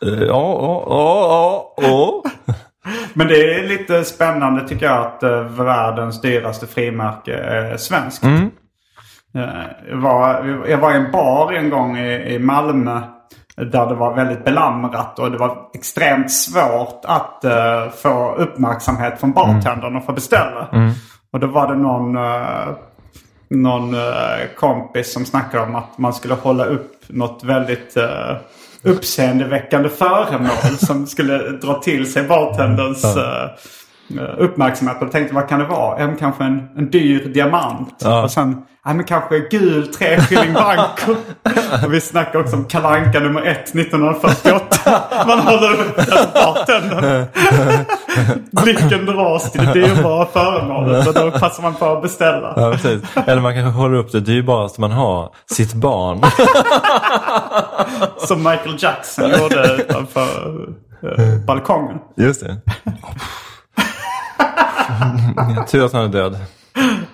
[0.05, 2.23] Eh, Ja, ja, ja, ja.
[3.13, 8.23] Men det är lite spännande tycker jag att uh, världens dyraste frimärke är svenskt.
[8.23, 8.49] Mm.
[9.35, 13.01] Eh, jag, var, jag var i en bar en gång i, i Malmö.
[13.55, 19.31] Där det var väldigt belamrat och det var extremt svårt att eh, få uppmärksamhet från
[19.31, 20.69] bartendern och få beställa.
[21.33, 22.75] Och då var det någon, eh,
[23.49, 23.95] någon
[24.57, 28.37] kompis som snackade om att man skulle hålla upp något väldigt uh,
[28.83, 33.05] uppseendeväckande föremål som skulle dra till sig bartenderns
[34.19, 36.07] eh, uppmärksamhet och tänkte vad kan det vara?
[36.07, 37.95] Men kanske en, en dyr diamant.
[38.03, 38.23] Ja.
[38.23, 41.15] Och sen, ja men kanske gul treskilling banco.
[41.89, 45.01] vi snackade också om Kalanka nummer ett 1948.
[45.27, 45.95] Man håller upp
[46.33, 47.25] bartendern.
[48.63, 52.53] Blicken dras till det dyrbara föremålet och då passar man på att beställa.
[52.55, 52.75] Ja.
[53.27, 56.21] Eller man kanske håller upp det dyrbaraste man har, sitt barn.
[58.17, 60.67] Som Michael Jackson gjorde utanför
[61.03, 61.97] eh, balkongen.
[62.15, 62.57] Just det.
[65.71, 66.37] Tur att han är död.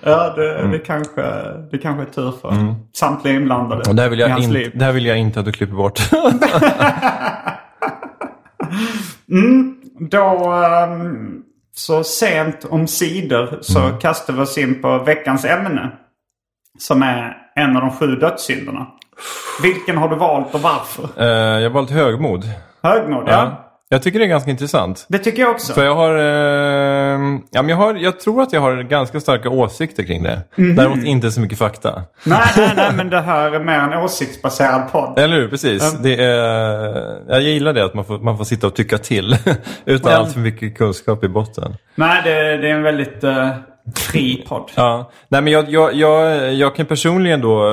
[0.02, 1.22] Ja, det, det, kanske,
[1.70, 4.72] det kanske är tur för samtliga inblandade Och det här vill jag, in, liv.
[4.74, 6.00] det här vill jag inte att du klipper bort.
[10.10, 11.42] Då, ehm,
[11.76, 13.98] så sent om sidor så Mm.
[13.98, 15.90] kastar vi oss in på veckans ämne.
[16.78, 18.86] Som är en av de sju dödssynderna.
[19.62, 21.08] Vilken har du valt och varför?
[21.16, 21.26] Eh,
[21.62, 22.44] jag har valt högmod.
[22.82, 23.32] Högmod, ja.
[23.32, 23.67] Ja.
[23.90, 25.06] Jag tycker det är ganska intressant.
[25.08, 25.72] Det tycker jag också.
[25.72, 29.50] För jag har, eh, ja, men jag har, jag tror att jag har ganska starka
[29.50, 30.40] åsikter kring det.
[30.56, 30.76] Mhm.
[30.76, 32.02] Däremot inte så mycket fakta.
[32.24, 35.18] Nej, nej, nej, men det här är mer en åsiktsbaserad podd.
[35.18, 35.48] Eller hur?
[35.48, 35.92] Precis.
[36.02, 39.36] Det är, jag gillar det att man får, man får sitta och tycka till.
[39.84, 40.18] utan Ja.
[40.18, 41.74] allt för mycket kunskap i botten.
[41.94, 43.48] Nej, det, det är en väldigt eh,
[43.96, 44.70] fri podd.
[44.74, 45.10] Ja.
[45.28, 47.70] Nej, men jag, jag, jag, jag kan personligen då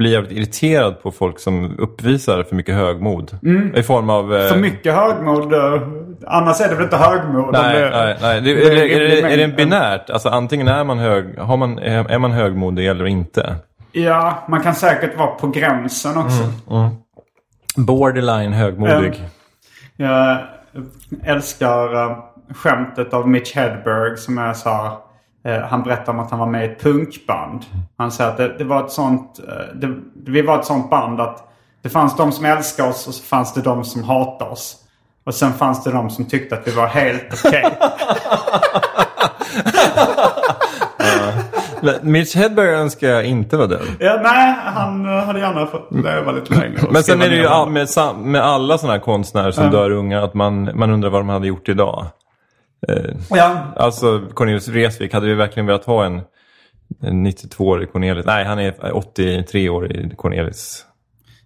[0.00, 3.38] eh, bli jävligt irriterad på folk som uppvisar för mycket högmod.
[3.76, 4.34] I form av...
[4.36, 5.52] eh, För mycket högmod.
[5.54, 5.82] eh,
[6.26, 7.52] annars är det väl inte högmod.
[7.52, 8.40] Nej, det- nej, nej.
[8.40, 10.10] Det, det är är, är, det, är det binärt?
[10.10, 13.54] Alltså antingen är man, hög, har man, är, är man högmodig eller inte.
[13.92, 16.52] Ja, man kan säkert vara på gränsen också.
[17.76, 19.22] Borderline högmodig.
[19.96, 20.38] Jag
[21.24, 22.16] älskar uh,
[22.54, 24.92] skämtet av Mitch Hedberg som är så här, eh,
[25.44, 27.64] Han berättar om att han var med i ett punkband.
[27.96, 31.20] Han säger att det, det var ett sånt, eh, det, vi var ett sånt band
[31.20, 31.50] att
[31.82, 34.76] det fanns de som älskade oss och så fanns det de som hatade oss.
[35.24, 37.64] Och sen fanns det de som tyckte att vi var helt okej.
[41.82, 43.86] Men Mitch Hedberg önskar jag inte var död.
[43.98, 46.78] ja, nej, han eh, hade gärna fått leva lite längre.
[46.90, 50.24] Men sen är det ju all, med, med alla sådana här konstnärer som dör unga
[50.24, 52.06] att man, man undrar vad de hade gjort idag.
[53.30, 56.20] Ja, Alltså Cornelius Vreeswijk, hade vi verkligen velat ha en,
[57.02, 58.26] en 92-årig Cornelis?
[58.26, 60.84] Nej, han är 83-årig Cornelis.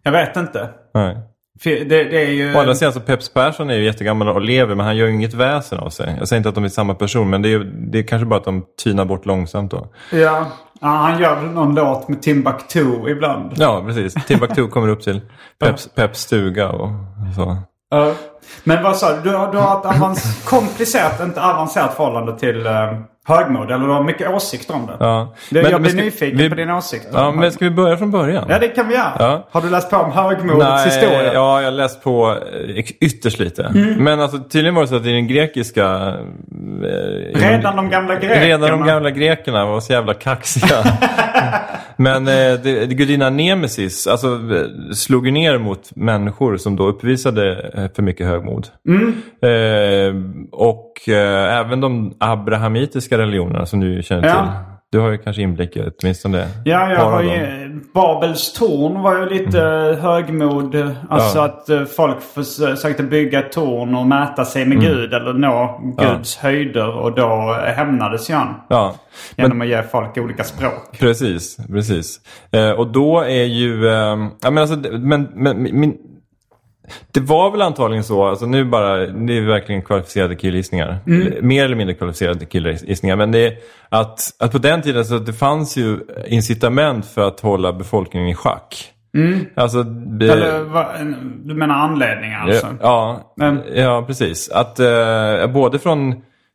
[0.02, 0.70] jag vet inte.
[0.94, 1.16] Nej.
[1.64, 2.54] Det, det är ju...
[2.54, 5.14] Å andra sidan så Peps Persson är ju jättegammal och lever men han gör ju
[5.14, 6.16] inget väsen av sig.
[6.18, 7.58] Jag säger inte att de är samma person men det är,
[7.92, 9.92] det är kanske bara att de tynar bort långsamt då.
[10.12, 10.46] Ja.
[10.80, 13.52] ja, han gör någon låt med Timbuktu ibland.
[13.56, 14.14] Ja, precis.
[14.14, 15.20] Timbuktu kommer upp till
[15.60, 16.88] Peps, Peps stuga och
[17.36, 17.56] så.
[17.90, 18.12] Ja.
[18.64, 19.20] Men vad sa du?
[19.30, 23.70] Du har, du har ett avans- komplicerat, inte avancerat förhållande till uh, högmod.
[23.70, 24.96] Eller du har mycket åsikter om det.
[25.00, 25.34] Ja.
[25.50, 27.10] det Men- jag blir ska- nyfiken vi- på dina åsikter.
[27.12, 28.44] Ja, men ska vi börja från början?
[28.48, 29.12] ja, det kan vi göra.
[29.18, 29.48] Ja.
[29.50, 31.34] Har du läst på om högmodets historia?
[31.34, 32.38] Ja, jag har läst på
[32.76, 33.62] eh, ytterst lite.
[33.64, 34.04] Mm.
[34.04, 35.84] Men alltså, tydligen var det så att i den grekiska...
[35.84, 38.40] eh, Redan de gamla grekerna.
[38.46, 40.76] Redan de gamla grekerna var så jävla kaxiga.
[41.96, 42.56] Men eh, det,
[42.86, 44.40] det, gudinna Nemesis alltså,
[44.94, 48.66] slog ju ner mot människor som då uppvisade eh, för mycket högmod.
[48.88, 49.14] Mm.
[49.42, 54.32] Eh, och eh, även de abrahamitiska religionerna som du känner Ja.
[54.34, 54.50] till.
[54.92, 59.28] Du har ju kanske inblick i åtminstone Ja, jag har ju, Babels torn var ju
[59.28, 60.74] lite eh, högmod.
[61.08, 61.44] Alltså Ja.
[61.44, 64.78] att eh, folk försökte bygga torn och mäta sig Mm.
[64.78, 66.88] med Gud eller nå Guds höjder.
[66.96, 68.54] Och då hämnades ju han.
[68.68, 68.94] Ja.
[69.36, 70.98] Genom att ge folk olika språk.
[71.00, 72.20] Precis, precis.
[72.52, 75.94] Eh, och då är ju, eh, ja men alltså, det- men, men min,
[77.12, 80.98] det var väl antagligen så, alltså nu bara, det är verkligen kvalificerade killgissningar.
[81.42, 83.16] Mer eller mindre kvalificerade killgissningar.
[83.16, 83.54] Men det är
[83.88, 88.34] att, att på den tiden så det fanns ju incitament för att hålla befolkningen i
[88.34, 88.90] schack.
[89.54, 92.66] Alltså, det- Eller en- du menar anledningar alltså?
[92.80, 94.50] Ja, Men- ja precis.
[94.50, 96.14] Att eh, både från,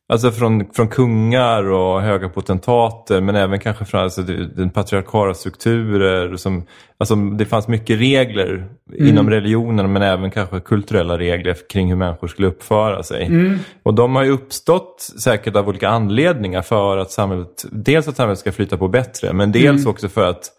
[0.10, 4.22] alltså från, från kungar och höga potentater men även kanske från alltså,
[4.56, 6.36] den patriarkala strukturer.
[6.36, 6.64] Som,
[6.98, 8.68] alltså, det fanns mycket regler
[8.98, 13.28] inom religionen men även kanske kulturella regler kring hur människor skulle uppföra sig.
[13.84, 18.40] Och de har ju uppstått säkert av olika anledningar för att samhället, dels att samhället
[18.40, 20.52] ska flyta på bättre men dels också för att,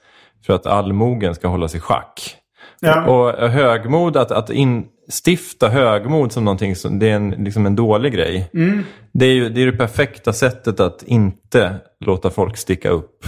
[0.47, 2.40] för att allmogen ska hållas i schack.
[2.81, 3.05] Ja.
[3.11, 8.13] Och högmod, att, att instifta högmod som någonting som det är en, liksom en dålig
[8.13, 8.51] grej.
[8.55, 8.83] Mm.
[9.13, 13.25] Det är ju det, är det perfekta sättet att inte låta folk sticka upp.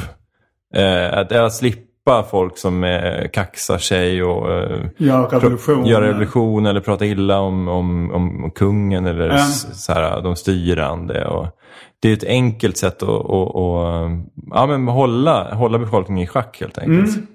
[0.74, 5.86] Eh, att, att slippa folk som eh, kaxar sig och eh, Gör revolution.
[5.86, 9.38] gör revolution eller pratar illa om, om, om kungen eller Ja.
[9.72, 11.26] så här, de styrande.
[11.26, 11.46] Och
[12.02, 14.10] det är ett enkelt sätt att, att, att
[14.50, 17.16] ja, men hålla, hålla befolkningen i schack helt enkelt.
[17.16, 17.26] Mm.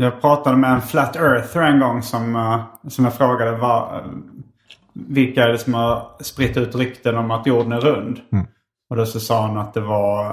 [0.00, 4.00] Jag pratade med en flat earther en gång som, eh, som jag frågade vad,
[4.92, 8.18] vilka är det som har spritt ut rykten om att jorden är rund?
[8.90, 10.24] Och då så sa han att det var,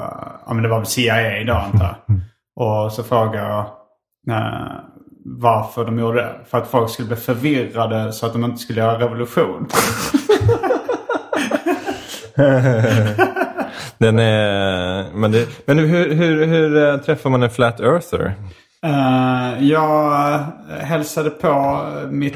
[0.46, 2.20] ja men det var CIA då antar jag.
[2.56, 3.66] Och så frågade jag
[4.38, 4.72] eh,
[5.26, 6.36] varför de gjorde det.
[6.46, 9.68] För att folk skulle bli förvirrade så att de inte skulle göra revolution.
[13.98, 18.34] Den är, men det, men hur, hur, hur eh, träffar man en flat earther?
[18.86, 20.40] Eh, jag
[20.80, 22.36] hälsade på mitt...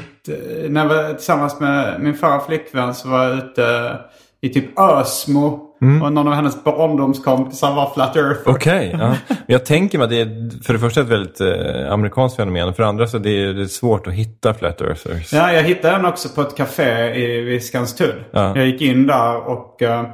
[0.68, 3.96] När jag var tillsammans med min förra flickvän så var jag ute
[4.40, 5.66] i typ Ösmo.
[6.02, 8.52] Och någon av hennes barndomskompisar var flat earther.
[8.52, 9.08] Okej, ja.
[9.28, 12.68] Men jag tänker mig att det är för det första ett väldigt eh, amerikanskt fenomen
[12.68, 15.32] och för det andra så det är det är svårt att hitta flat earthers.
[15.32, 17.14] Ja, jag hittade den också på ett café
[17.54, 18.24] i, Skanstull.
[18.30, 18.56] Ja.
[18.56, 20.06] Jag gick in där och, eh,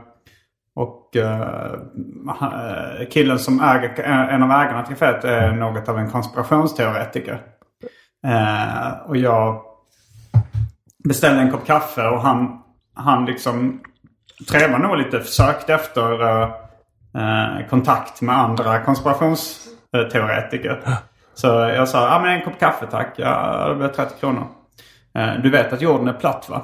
[1.19, 1.75] eh,
[2.39, 2.53] han-
[3.11, 7.43] killen som äger, en av ägarna till kaféet är något av en konspirationsteoretiker.
[8.27, 9.63] Eh, och jag
[11.09, 12.63] beställde en kopp kaffe och han,
[12.95, 13.81] han liksom
[14.51, 16.43] trevade nog lite, försökte efter eh,
[17.15, 20.83] eh, kontakt med andra konspirationsteoretiker.
[21.35, 23.13] Så jag sa, ja men en kopp kaffe tack.
[23.17, 24.47] Ja, det blir 30 kronor.
[25.15, 26.63] Eh, du vet att jorden är platt va?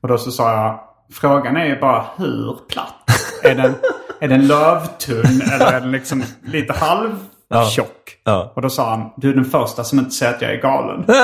[0.00, 0.80] Och då så sa jag,
[1.12, 3.13] frågan är ju bara hur platt?
[3.44, 3.74] Är, den,
[4.20, 7.90] är den lövtunn eller är den liksom lite halvtjock?
[8.24, 8.52] Ja.
[8.54, 11.04] Och då sa han, du är den första som inte säger att jag är galen.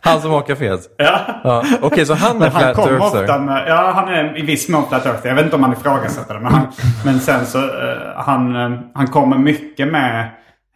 [0.00, 0.80] Han som har kaféet?
[0.96, 1.20] ja.
[1.44, 1.64] Ja.
[1.82, 4.88] Okej, så han är han flat kommer ofta med, ja han är i viss mån
[4.88, 5.28] flat earther.
[5.28, 6.40] Jag vet inte om han ifrågasätter det.
[6.40, 6.66] Men, han,
[7.04, 10.28] men sen så, eh, han, eh, han kommer mycket med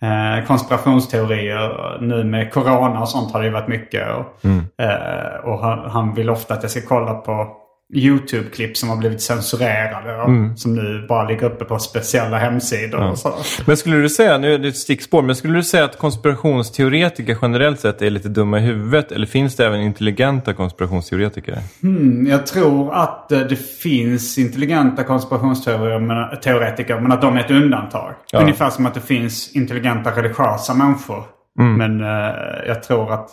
[0.03, 1.98] eh, konspirationsteorier.
[2.01, 4.09] Nu med corona och sånt har det ju varit mycket.
[4.09, 4.44] Och,
[4.85, 7.57] eh, och han, han vill ofta att jag ska kolla på
[7.95, 10.17] YouTube-klipp som har blivit censurerade.
[10.23, 13.11] Och Som nu bara ligger uppe på speciella hemsidor.
[13.11, 13.35] Och så.
[13.67, 17.37] Men skulle du säga, nu är det ett stickspår, men skulle du säga att konspirationsteoretiker
[17.43, 19.13] generellt sett är lite dumma i huvudet?
[19.13, 21.59] Eller finns det även intelligenta konspirationsteoretiker?
[22.27, 27.51] Jag tror att eh, det finns intelligenta konspirationsteorier men, teoretiker men att de är ett
[27.51, 28.15] undantag.
[28.33, 28.41] Ja.
[28.41, 31.25] Ungefär som att det finns intelligenta religiösa människor.
[31.59, 31.77] Mm.
[31.77, 32.35] Men eh,
[32.67, 33.31] jag tror att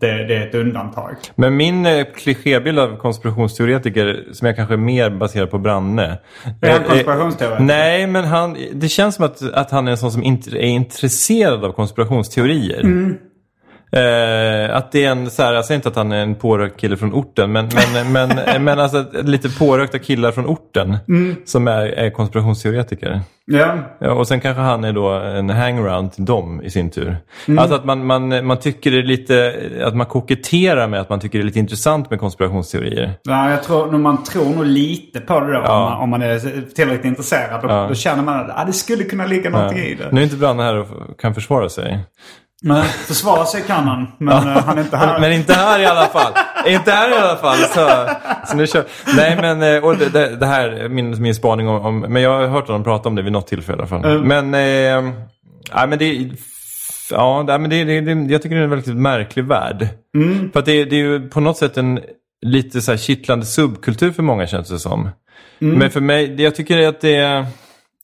[0.00, 1.16] det, det är ett undantag.
[1.36, 6.18] Men min eh, klichébild av konspirationsteoretiker, som jag kanske är mer baserad på Branne.
[6.62, 7.64] Är han eh, konspirationsteoretiker?
[7.64, 10.66] Nej, men han, det känns som att, att han är en sån som inte är
[10.66, 12.80] intresserad av konspirationsteorier.
[12.80, 13.18] Mm.
[13.92, 16.80] Eh, att det är en, så här, jag säger inte att han är en pårökt
[16.80, 17.68] kille från orten, men,
[18.12, 18.12] men,
[18.46, 21.36] men, men alltså lite pårökta killar från orten Mm.
[21.44, 23.20] som är, är konspirationsteoretiker.
[23.50, 23.78] Ja.
[23.98, 27.16] Ja, och sen kanske han är då en hangaround till dem i sin tur.
[27.48, 27.58] Mm.
[27.58, 31.20] Alltså att man, man, man tycker det är lite, att man koketterar med att man
[31.20, 33.12] tycker det är lite intressant med konspirationsteorier.
[33.22, 35.58] Ja, jag tror man tror nog lite på det då.
[35.58, 36.38] Om, man, om man är
[36.74, 37.62] tillräckligt intresserad.
[37.62, 37.86] Då, Ja.
[37.88, 40.08] då känner man att ah, det skulle kunna ligga någonting i det.
[40.12, 41.98] Nu är inte Branne här och kan försvara sig.
[42.62, 44.06] Men försvara sig kan han.
[44.18, 45.20] Men eh, han är inte här.
[45.20, 46.32] Men inte här i alla fall.
[46.66, 47.56] inte här i alla fall.
[47.56, 48.08] Så,
[48.46, 48.84] så nu kör.
[49.16, 52.40] Nej men, eh, och det, det, här är min, min spaning om, om, men jag
[52.40, 54.04] har hört honom prata om det vid något tillfälle i alla fall.
[54.04, 54.28] Mm.
[54.28, 55.14] Men, eh,
[55.74, 56.30] nej men det,
[57.10, 59.88] ja, men det, det, det, jag tycker det är en väldigt märklig värld.
[60.16, 60.52] Mm.
[60.52, 62.00] För att det, det är ju på något sätt en
[62.46, 65.10] lite så här kittlande subkultur för många känns det som.
[65.60, 65.78] Mm.
[65.78, 67.46] Men för mig, jag tycker att det är...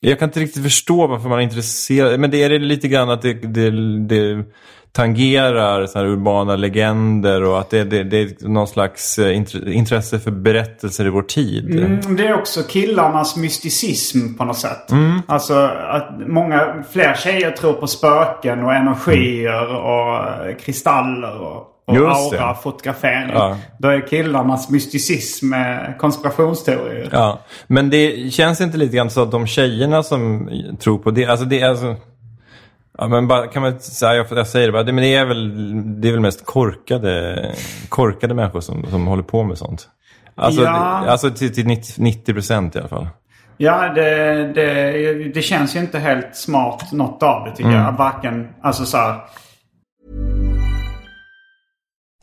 [0.09, 2.21] Jag kan inte riktigt förstå varför man är intresserad.
[2.21, 3.71] Men det är det lite grann att det, det,
[4.09, 4.45] det
[4.93, 10.19] tangerar så urbana legender och att det, det, det är någon slags eh, int- intresse
[10.21, 11.79] för berättelser i vår tid.
[11.79, 14.91] Mm, Det är också killarnas mysticism på något sätt.
[14.93, 15.21] Mm.
[15.27, 15.55] Alltså
[15.89, 20.21] att många fler tjejer tror på spöken och energier och
[20.65, 22.39] kristaller och, och Just det.
[22.41, 23.31] aura-fotografering.
[23.35, 23.57] Ja.
[23.79, 27.09] Då är killarnas mysticism med konspirationsteorier.
[27.13, 31.27] Ja, men det känns inte lite grann så att de tjejerna som tror på det,
[31.27, 31.97] alltså det är alltså...
[32.99, 35.25] Ja, men bara, kan man säga, jag, jag säger det bara, det, men det är
[35.27, 35.53] väl,
[36.01, 37.51] det är väl mest korkade,
[37.89, 39.89] korkade människor som, som håller på med sånt.
[40.35, 40.71] Alltså, Ja.
[41.09, 43.09] alltså till, till 90 90 procent i alla fall.
[43.57, 47.83] Ja, det, det, det känns ju inte helt smart något av det tycker Mm.
[47.83, 47.93] jag.
[47.93, 49.21] Varken, alltså så här,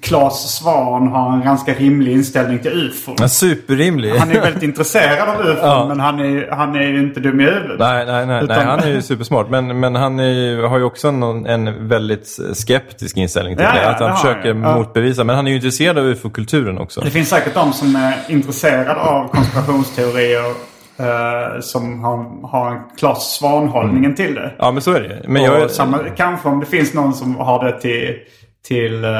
[0.00, 3.14] Claes Svahn har en ganska rimlig inställning till UFO.
[3.18, 4.10] Ja, superrimlig.
[4.10, 5.84] Han är väldigt intresserad av UFO Ja.
[5.88, 7.78] men han är, han är ju inte dum i huvudet.
[7.78, 9.50] Nej, nej, nej, Utan- nej, han är ju supersmart.
[9.50, 13.82] Men, men han är, har ju också en, en väldigt skeptisk inställning till Ja, det.
[13.82, 15.24] ja, Att han försöker han motbevisa.
[15.24, 17.00] Men han är ju intresserad av ufo-kulturen också.
[17.00, 20.44] Det finns säkert de som är intresserade av konspirationsteorier
[20.98, 24.52] eh, som har, har en Claes Svahn-hållningen till det.
[24.58, 25.22] Ja, men så är det.
[25.28, 28.14] Men och jag, samma, kanske om det finns någon som har det till,
[28.66, 29.10] till eh,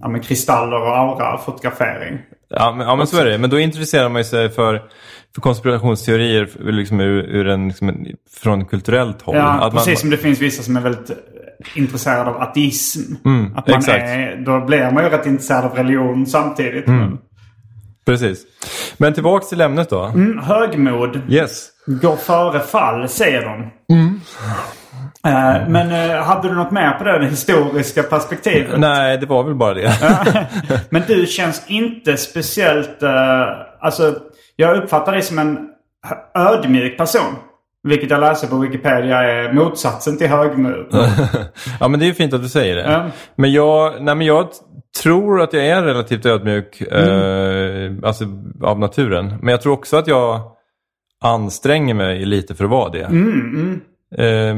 [0.00, 2.18] ja, men kristaller och aura-fotografering.
[2.48, 3.38] Ja, men, ja, men så är det.
[3.38, 4.82] Men då intresserar man sig för,
[5.34, 8.06] för konspirationsteorier liksom ur, ur en, liksom
[8.40, 9.36] från kulturellt håll.
[9.36, 11.10] Ja, Att precis man, som det finns vissa som är väldigt
[11.74, 13.14] intresserade av ateism.
[13.56, 14.02] att man exakt.
[14.04, 16.86] är, då blir man ju rätt intresserad av religion samtidigt.
[16.86, 17.18] Men,
[18.06, 18.42] Precis.
[18.96, 20.04] Men tillbaks till ämnet då.
[20.04, 21.68] mm, högmod Yes.
[21.86, 23.70] går före fall, säger de.
[23.94, 24.20] Mm.
[25.26, 28.78] Eh, men eh, hade du något mer på det, det historiska perspektivet?
[28.80, 29.92] Nej, det var väl bara det.
[30.90, 33.02] Men du känns inte speciellt...
[33.02, 33.10] eh,
[33.80, 34.14] alltså,
[34.56, 35.68] jag uppfattar dig som en
[36.34, 37.34] ödmjuk person.
[37.88, 40.86] Vilket jag läser på Wikipedia är motsatsen till högmod.
[41.80, 42.82] ja, men det är ju fint att du säger det.
[42.92, 43.06] Ja.
[43.36, 44.48] Men, jag, nej, men jag
[45.02, 47.98] tror att jag är relativt ödmjuk Mm.
[48.02, 48.24] eh, alltså,
[48.62, 49.34] av naturen.
[49.42, 50.40] Men jag tror också att jag
[51.24, 53.04] anstränger mig lite för att vara det.
[53.04, 53.80] Mm,
[54.18, 54.56] Eh,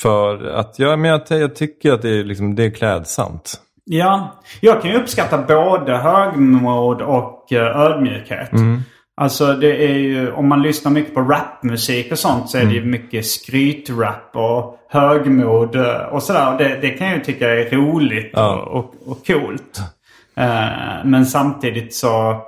[0.00, 3.60] för att ja, men jag, jag tycker att det är, liksom, det är klädsamt.
[3.84, 8.50] Ja, jag kan ju uppskatta både högmod och eh, ödmjukhet.
[9.20, 12.72] Alltså det är ju, om man lyssnar mycket på rapmusik och sånt så är det
[12.74, 16.58] ju mycket skrytrap och högmod eh, och sådär.
[16.58, 18.56] Det, det kan jag ju tycka är roligt Ja.
[18.56, 19.80] och, och, och coolt.
[20.36, 22.42] Eh, men samtidigt så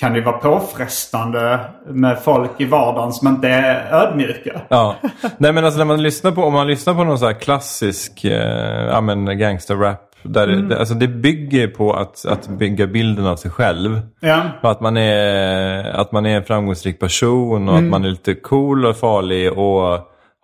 [0.00, 4.60] kan det vara påfrestande med folk i vardagen som inte är ödmjuka.
[4.68, 4.96] Ja.
[5.38, 8.86] Nej men alltså när man lyssnar på, om man lyssnar på någon så klassisk eh,
[8.86, 10.02] ja, men gangsterrap.
[10.22, 10.68] Där Mm.
[10.68, 14.00] det, alltså det bygger på att, att bygga bilden av sig själv.
[14.20, 14.42] Ja.
[14.60, 17.84] Att man är, att man är en framgångsrik person och Mm.
[17.84, 19.98] att man är lite cool och farlig och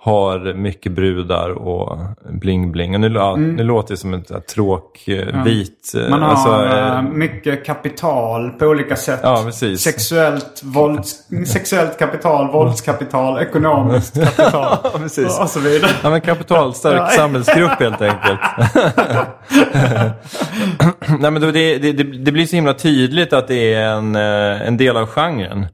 [0.05, 1.99] har mycket brudar och
[2.31, 2.99] bling-bling.
[2.99, 5.93] Nu, ja, nu låter det som en så här tråk, eh, vit...
[5.95, 6.11] eh, Mm.
[6.11, 9.21] Man har alltså, eh, mycket kapital på olika sätt.
[9.23, 9.51] Ja.
[9.79, 11.15] Sexuellt, vålds,
[11.47, 14.51] sexuellt kapital, våldskapital, ekonomiskt kapital.
[14.85, 15.41] Ja, precis.
[15.41, 15.91] Och så vidare.
[16.03, 17.07] Ja, men kapitalstark Ja.
[17.07, 18.41] samhällsgrupp helt enkelt.
[21.21, 24.97] Nej, men det, det, det, blir så himla tydligt att det är en, en del
[24.97, 25.67] av genren.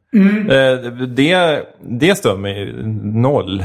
[0.51, 2.73] Eh, Det, det stör mig
[3.03, 3.65] noll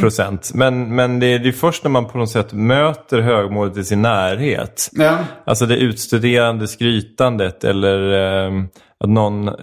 [0.00, 0.50] procent.
[0.54, 3.84] Men, men det är det är först när man på något sätt möter högmodet i
[3.84, 4.88] sin närhet.
[4.92, 5.18] Ja.
[5.44, 8.12] Alltså det utstuderande skrytandet eller
[8.46, 8.64] eh,
[9.04, 9.54] att någon eh,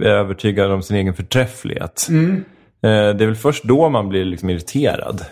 [0.00, 2.06] är övertygad om sin egen förträfflighet.
[2.10, 2.90] Eh, det
[3.24, 5.24] är väl först då man blir liksom irriterad.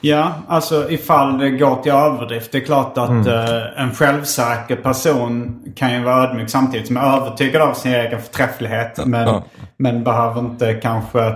[0.00, 2.52] Ja, alltså ifall det går till överdrift.
[2.52, 3.26] Det är klart att Mm.
[3.28, 8.22] eh, en självsäker person kan ju vara ödmjuk samtidigt som är övertygad av sin egen
[8.22, 9.06] förträfflighet.
[9.06, 9.44] Men, Ja.
[9.76, 11.34] men behöver inte kanske...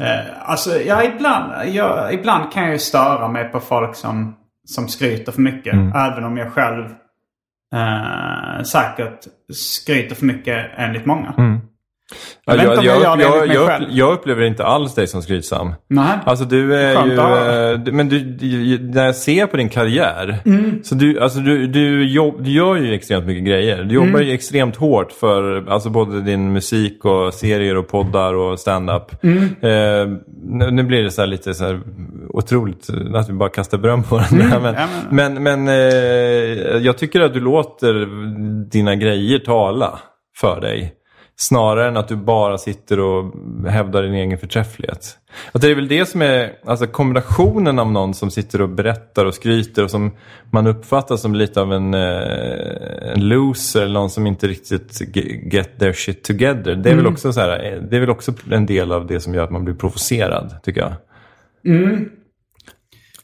[0.00, 4.88] Eh, alltså, ja, ibland, jag, ibland kan jag ju störa mig på folk som, som
[4.88, 5.72] skryter för mycket.
[5.72, 5.92] Mm.
[5.94, 6.84] Även om jag själv
[7.74, 9.18] eh, säkert
[9.52, 11.34] skryter för mycket enligt många.
[12.46, 13.84] Jag jag jag, enligt mig jag, själv.
[13.90, 15.74] jag upplever inte alls dig som skrytsam.
[15.88, 16.18] Nej.
[16.24, 20.38] Alltså du är Skönt ju, eh, men du, du, när jag ser på din karriär.
[20.44, 20.84] Mm.
[20.84, 23.82] Så du, alltså du, du, jobb, du gör ju extremt mycket grejer.
[23.84, 24.22] Du jobbar Mm.
[24.26, 29.24] ju extremt hårt för alltså både din musik och serier och poddar och stand-up.
[29.24, 29.42] Mm.
[29.44, 31.80] Eh, nu, nu blir det så här lite så här
[32.28, 34.74] otroligt att vi bara kastar beröm på men, Mm.
[34.76, 35.74] Ja, men, men eh,
[36.82, 38.06] jag tycker att du låter
[38.70, 39.98] dina grejer tala
[40.40, 40.92] för dig.
[41.36, 43.32] Snarare än att du bara sitter och
[43.68, 45.18] hävdar din egen förträfflighet.
[45.52, 49.24] Att det är väl det som är alltså kombinationen av någon som sitter och berättar
[49.24, 50.10] och skryter och som
[50.50, 55.48] man uppfattar som lite av en, eh, en loser, eller någon som inte riktigt ge-
[55.52, 56.74] get their shit together.
[56.74, 59.20] Det är, väl också så här, eh, det är väl också en del av det
[59.20, 60.92] som gör att man blir provocerad, tycker jag.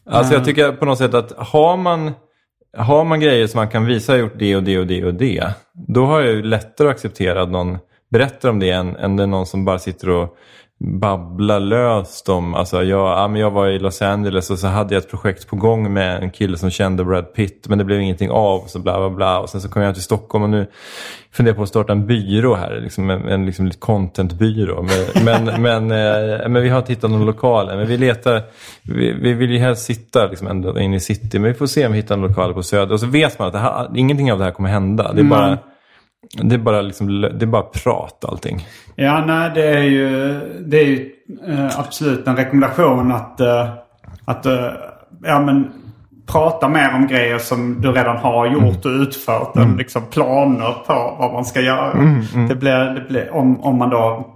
[0.06, 2.12] Alltså jag tycker på något sätt att har man,
[2.76, 5.14] har man grejer som man kan visa har gjort det och det och det och
[5.14, 5.54] det.
[5.88, 7.78] Då har jag ju lättare att acceptera att någon
[8.11, 10.36] berättar om det än, än det är någon som bara sitter och
[10.84, 14.94] babblar löst om, alltså jag, ja, men jag var i Los Angeles och så hade
[14.94, 18.00] jag ett projekt på gång med en kille som kände Brad Pitt men det blev
[18.00, 19.38] ingenting av så bla bla bla.
[19.38, 20.66] Och sen så kom jag till Stockholm och nu
[21.32, 24.82] funderar jag på att starta en byrå här, liksom en, en liksom contentbyrå.
[24.82, 28.42] Men, men, men, eh, men vi har inte hittat någon lokal men vi letar,
[28.82, 31.86] vi, vi vill ju helst sitta liksom ända in i city men vi får se
[31.86, 32.92] om vi hittar en lokal på Söder.
[32.92, 35.12] Och så vet man att här, ingenting av det här kommer hända.
[35.12, 35.58] Det är bara
[36.39, 38.66] det är bara, liksom, det är bara prat allting.
[38.95, 41.11] Ja, nej det är ju, det är ju
[41.49, 43.68] eh, absolut en rekommendation att, eh,
[44.24, 44.66] att eh,
[45.22, 45.72] ja, men,
[46.26, 49.57] prata mer om grejer som du redan har gjort och utfört.
[49.57, 51.93] Än liksom planer på vad man ska göra.
[52.49, 54.26] Det blir, det blir, om, om man då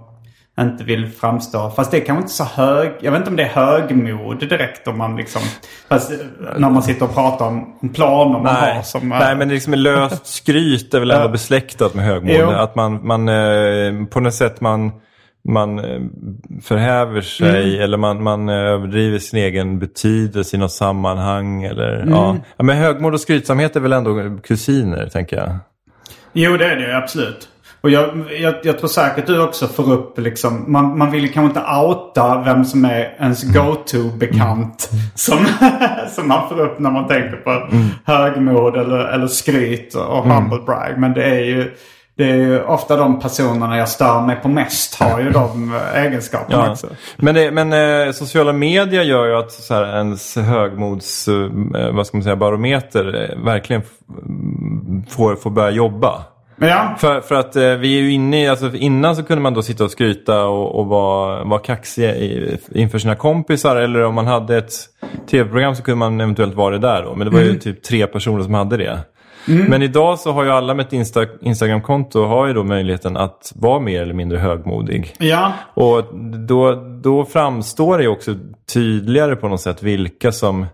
[0.61, 1.69] inte vill framstå.
[1.69, 2.91] Fast det är kanske inte så hög.
[3.01, 5.41] Jag vet inte om det är högmod direkt om man liksom.
[5.89, 6.11] Fast
[6.57, 8.81] när man sitter och pratar om, om planer man har.
[8.81, 12.35] Som, Nej, men det liksom löst skryt är väl ändå besläktat med högmod.
[12.39, 12.49] Jo.
[12.49, 14.91] Att man, man eh, på något sätt man,
[15.49, 16.01] man eh,
[16.63, 17.81] förhäver sig Mm.
[17.83, 21.63] eller man, man eh, överdriver sin egen betydelse i något sammanhang.
[21.63, 22.09] Eller, Mm.
[22.13, 22.35] ja.
[22.57, 25.57] Ja, men högmod och skrytsamhet är väl ändå kusiner, tänker jag.
[26.33, 27.49] Jo, det är det absolut.
[27.85, 28.09] Och jag,
[28.39, 32.41] jag, jag tror säkert du också får upp liksom, man, man vill kanske inte outa
[32.45, 34.89] vem som är ens go-to-bekant.
[35.15, 35.45] Som,
[36.15, 37.67] som man får upp när man tänker på
[38.05, 40.93] högmod eller, eller skryt och humble brag.
[40.97, 41.75] Men det är ju
[42.17, 46.65] det är ju ofta de personerna jag stör mig på mest har ju de egenskaperna
[46.65, 46.71] Ja.
[46.71, 46.87] också.
[47.17, 52.07] Men, det, men eh, sociala medier gör ju att så här, ens högmods eh, vad
[52.07, 53.81] ska man säga, barometer eh, verkligen
[54.25, 56.25] mm, får, får börja jobba.
[56.57, 59.53] Ja, För, för att eh, vi är ju inne i, alltså innan så kunde man
[59.53, 63.75] då sitta och skryta och, och vara, vara kaxig i, inför sina kompisar.
[63.75, 64.73] Eller om man hade ett
[65.29, 67.15] tv-program så kunde man eventuellt vara det där då.
[67.15, 68.99] Men det var ju typ tre personer som hade det.
[69.47, 73.53] Men idag så har ju alla med ett Insta, Instagram-konto har ju då möjligheten att
[73.55, 75.13] vara mer eller mindre högmodig.
[75.19, 75.53] ja.
[75.73, 76.15] Och
[76.47, 78.35] då, då framstår det ju också
[78.73, 80.65] tydligare på något sätt vilka som,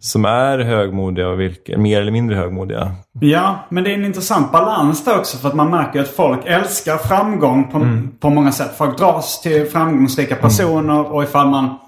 [0.00, 2.92] som är högmodiga och vilka mer eller mindre högmodiga.
[3.20, 5.38] Ja, men det är en intressant balans där också.
[5.38, 8.70] För att man märker att folk älskar framgång på, på många sätt.
[8.76, 11.78] Folk dras till framgångsrika personer och ifall man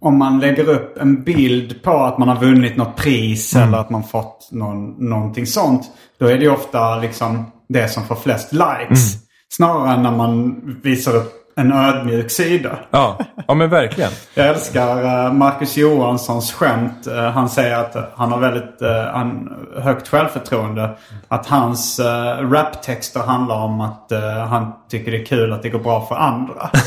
[0.00, 3.90] om man lägger upp en bild på att man har vunnit något pris eller att
[3.90, 5.82] man fått någon, någonting sånt.
[6.18, 9.14] Då är det ofta liksom det som får flest likes.
[9.48, 12.70] Snarare än när man visar upp en ödmjuk sida.
[12.90, 14.10] Ja, ja men verkligen.
[14.34, 17.06] Jag älskar eh, Marcus Johanssons skämt.
[17.06, 19.48] Eh, Han säger att han har väldigt eh, han,
[19.82, 20.90] högt självförtroende.
[21.28, 22.00] Att hans
[22.40, 24.12] raptexter handlar om att
[24.48, 26.70] han tycker det är kul att det går bra för andra.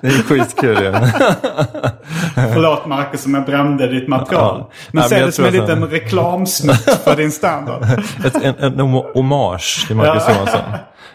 [0.00, 0.92] Det är skitkul ju.
[2.52, 4.56] Förlåt Marcus om jag brände ditt material.
[4.60, 4.70] Ja.
[4.92, 7.82] Men Ja, se det som en liten reklamsnutt för din standard.
[8.42, 10.34] En, en homo- hommage till Marcus Ja.
[10.34, 10.60] Johansson.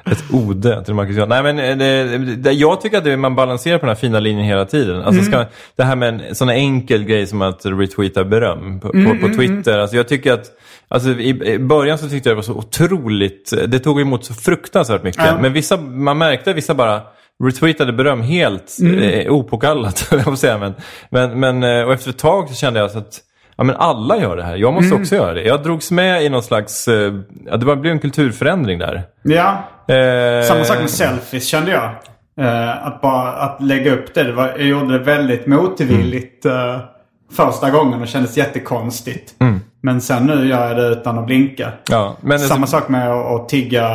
[0.06, 1.44] Ett ode till Marcus Johansson.
[1.44, 4.20] Nej, men eh, det, det, jag tycker att det, man balanserar på den här fina
[4.20, 5.02] linjen hela tiden.
[5.02, 5.46] Alltså, ska,
[5.76, 9.80] det här med en sån enkel grej som att retweeta beröm på, på, på Twitter.
[9.80, 10.52] Alltså, jag tycker att
[10.88, 15.04] Alltså, i, början så tyckte jag det var så otroligt, det tog emot så fruktansvärt
[15.04, 15.26] mycket.
[15.26, 15.38] Ja.
[15.42, 17.02] Men vissa, man märkte vissa bara
[17.44, 19.98] retweetade beröm helt eh, opåkallat.
[20.38, 20.58] säga.
[20.58, 20.74] Men,
[21.10, 23.22] men, men, eh, och efter ett tag så kände jag så att
[23.56, 24.56] Ja men alla gör det här.
[24.56, 25.42] Jag måste också göra det.
[25.42, 26.88] Jag drogs med i någon slags...
[26.88, 27.14] Eh,
[27.46, 29.04] ja, det blev en kulturförändring där.
[29.24, 29.64] Ja,
[30.48, 31.90] samma sak med selfies kände jag.
[32.38, 34.24] Eh, att bara att lägga upp det.
[34.24, 36.80] det var, jag gjorde det väldigt motvilligt eh,
[37.32, 39.36] första gången och kändes jättekonstigt.
[39.40, 39.60] Mm.
[39.86, 41.72] Men sen nu gör jag det utan att blinka.
[41.90, 43.88] Ja, men Samma sak med att, att tigga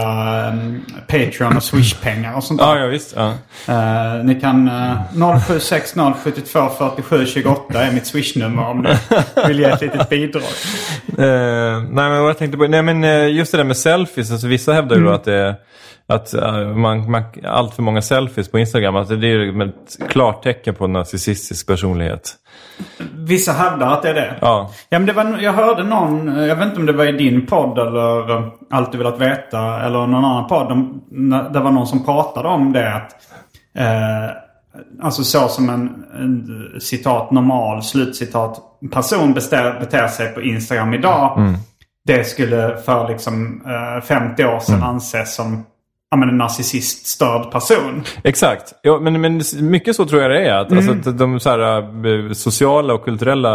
[0.48, 2.66] um, Patreon och Swish-pengar och sånt där.
[2.66, 3.14] Ja, ja visst.
[3.16, 3.32] Ja.
[3.68, 8.96] Eh, ni kan uh, 0760 72 47 28 är mitt Swish-nummer om ni
[9.46, 10.42] vill ge ett litet bidrag.
[11.08, 14.30] Eh, nej men vad jag tänkte på, nej men eh, just det där med selfies,
[14.30, 15.54] alltså vissa hävdar ju då att det är
[16.08, 20.42] att eh, man, man, allt för många selfies på Instagram, alltså det är ett klart
[20.42, 22.34] tecken på en narcissistisk personlighet.
[23.14, 24.34] Vissa hävdar att det är det.
[24.40, 24.70] Ja.
[24.88, 27.46] Ja, men det var, jag hörde någon, jag vet inte om det var i din
[27.46, 30.68] podd eller eh, Allt du velat veta eller någon annan podd.
[30.68, 31.02] De,
[31.52, 33.12] det var någon som pratade om det att
[33.78, 34.36] eh,
[35.02, 38.60] Alltså så som en, en citat normal slutcitat
[38.92, 41.54] person beter, beter sig på Instagram idag.
[42.06, 45.64] Det skulle för liksom eh, 50 år sedan anses som
[46.10, 48.02] ja, men en narcissist störd person.
[48.24, 50.54] Exakt, ja, men, men mycket så tror jag det är.
[50.54, 50.88] Att, Mm.
[50.88, 51.78] alltså, att de så här,
[52.28, 53.50] eh, sociala och kulturella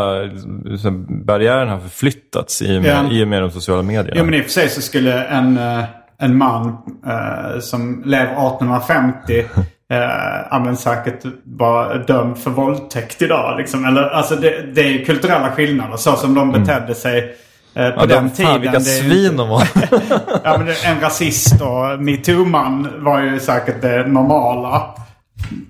[0.78, 3.12] så här, barriärerna har förflyttats i och med, Ja.
[3.12, 4.18] i och med de sociala medierna.
[4.18, 5.84] Ja men i och för sig så skulle en, eh,
[6.20, 6.68] en man
[7.08, 9.40] eh, som lever 1850
[9.92, 13.58] eh, men säkert var dömd för våldtäkt idag.
[13.58, 13.86] Liksom.
[13.86, 15.98] Eller, alltså det, det är kulturella skillnader.
[15.98, 17.36] Så som de betedde sig
[17.76, 18.52] eh, på Ja, den de, tiden.
[18.52, 19.68] fan, vilka svin de var.
[20.44, 24.82] ja, men en rasist och metoo-man var ju säkert det normala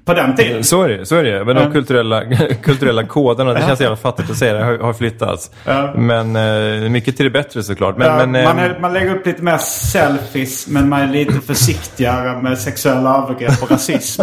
[0.05, 0.63] på den tiden.
[0.63, 1.45] Så är det så är det.
[1.45, 2.23] Men de kulturella,
[2.63, 5.51] kulturella koderna, det känns jävla fattigt att säga det, har, har flyttats.
[5.65, 5.93] Ja.
[5.95, 7.97] Men eh, mycket till det bättre såklart.
[7.97, 11.07] Men, Ja, men, eh, man, är, man lägger upp lite mer selfies men man är
[11.07, 14.21] lite försiktigare med sexuella övergrepp och rasism.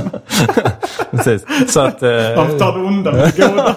[1.11, 1.45] precis.
[1.73, 3.75] Så att, eh, De tar det onda med det goda.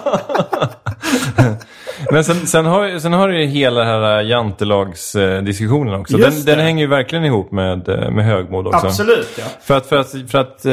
[2.10, 6.16] Men sen, sen, har, sen har du ju hela den här jantelagsdiskussionen också.
[6.16, 8.86] Den, den hänger ju verkligen ihop med, med högmod också.
[8.86, 9.44] Absolut ja.
[9.62, 10.72] För att, för att, för att eh,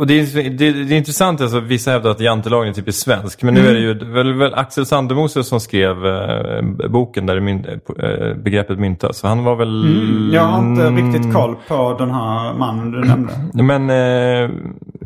[0.00, 3.42] och det är, det, det är intressant, alltså, vissa hävdar att jantelagen är typiskt svensk.
[3.42, 7.40] Men nu är det ju väl, väl Axel Sandemose som skrev eh, boken där det
[7.40, 7.66] myn,
[7.98, 9.18] eh, begreppet myntas.
[9.18, 9.82] Så han var väl...
[9.84, 13.32] Mm, Jag har inte riktigt koll på den här mannen du nämnde.
[13.52, 13.90] Men,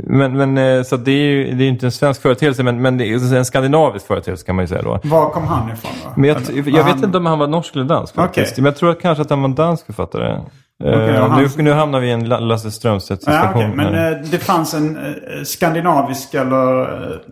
[0.09, 2.99] men, men eh, så det är ju det är inte en svensk företeelse men, men
[2.99, 5.01] det är en skandinavisk företeelse kan man ju säga då.
[5.05, 6.11] Var kom han ifrån då?
[6.17, 8.53] Men jag, Eller, jag var vet han- inte om han var norsk eller dansk faktiskt.
[8.53, 8.63] Okej.
[8.63, 10.41] Men jag tror att kanske att han var en dansk författare.
[10.85, 13.95] Okej, och han- nu, nu hamnar vi i en La- Lasse Strömstedt Ja, okej, men
[13.95, 15.03] eh, det fanns en eh,
[15.45, 16.87] skandinavisk eller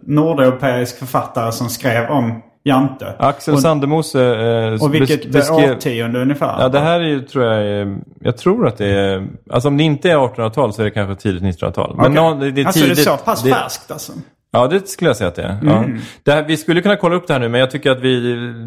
[0.07, 3.07] nordeuropeisk författare som skrev om Jante.
[3.19, 4.21] Axel och, Sandemose
[4.75, 5.71] eh, och vilket bes- beskrev...
[5.77, 6.57] årtionde ungefär?
[6.61, 9.77] Ja, det här är ju, tror jag, är- jag tror att det är, alltså om
[9.77, 11.95] det inte är 1800-tal så är det kanske tidigt 1900-tal.
[11.97, 12.15] Men Okej.
[12.15, 12.97] nå- det, det är alltså tidigt.
[12.97, 14.13] det är så pass det, färskt alltså?
[14.53, 15.57] Ja, det skulle jag säga att det är.
[15.63, 15.85] Ja.
[16.23, 18.21] Det här, vi skulle kunna kolla upp det här nu, men jag tycker att vi,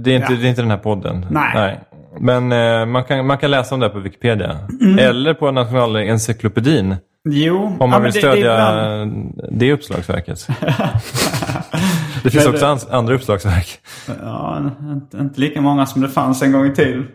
[0.04, 0.40] det är inte, Ja.
[0.40, 1.26] det är inte den här podden.
[1.30, 1.80] Nej.
[2.20, 4.58] Men eh, man, kan, man kan läsa om det på Wikipedia.
[5.00, 6.96] Eller på Nationalencyklopedin.
[7.30, 7.58] Jo.
[7.58, 10.48] Om ja, man men vill det- det stödja ibland- det uppslagsverket.
[12.24, 13.80] det finns också det- andra uppslagsverk.
[14.24, 14.62] Ja,
[14.92, 17.08] inte, inte lika många som det fanns en gång i tiden.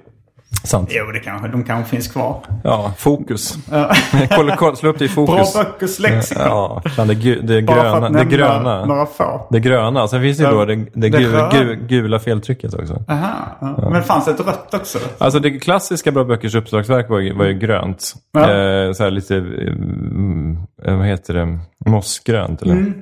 [0.65, 0.89] Sant.
[0.93, 2.41] Jo, det kanske, de kanske finns kvar.
[2.65, 3.59] Ja, fokus.
[4.31, 5.55] kolla, kolla, slå upp det i Bra fokus.
[5.55, 6.43] böckers lexikon.
[6.47, 8.85] Ja, fan, det, gu- det, Bara gröna, det gröna.
[8.85, 9.47] några få.
[9.51, 10.09] Det gröna.
[10.09, 11.51] Sen finns det ju då det, det, det gu, röda.
[11.65, 13.05] gu, gula feltrycket också.
[13.09, 13.91] Aha, ja.
[13.91, 14.99] Men fanns det ett rött också?
[15.19, 18.15] Alltså det klassiska Bra Böckers uppslagsverk var ju, var ju grönt.
[18.33, 18.41] Ja.
[18.41, 21.59] Eh, så här lite, mm, vad heter det,
[21.91, 22.63] mossgrönt.
[22.63, 22.73] Eller?
[22.73, 22.95] Mm.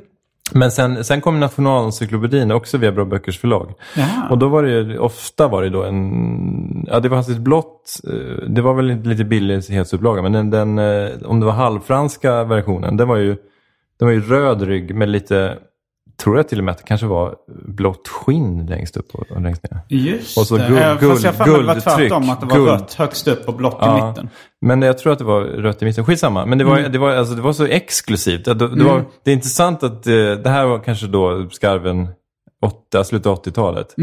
[0.54, 3.74] Men sen, sen kom Nationalencyklopedin också via Bra Böckers förlag.
[3.96, 4.28] Jaha.
[4.30, 8.00] Och då var det ju, ofta var det då en, ja det var ett blått,
[8.08, 12.44] eh, det var väl lite- lite billighetsupplaga, men den, den, eh, om det var halvfranska
[12.44, 13.36] versionen, den var ju,
[13.98, 15.54] den var ju röd rygg med lite,
[16.16, 17.34] tror jag till och med att det kanske var
[17.66, 19.80] blått skinn längst upp och, och längst ner.
[19.88, 20.96] Just Och så det.
[21.00, 22.30] guld- Fast jag har mig det var tvärtom.
[22.30, 22.68] Att det var Guld.
[22.70, 24.28] rött högst upp och blått i Ja, mitten.
[24.60, 26.04] Men jag tror att det var rött i mitten.
[26.04, 26.46] Skitsamma.
[26.46, 28.44] Men det var, det var, alltså, det var så exklusivt.
[28.44, 32.08] Det, det, var, det är intressant att eh, det här var kanske då skarven
[32.90, 33.94] 8, slutet av 80-talet.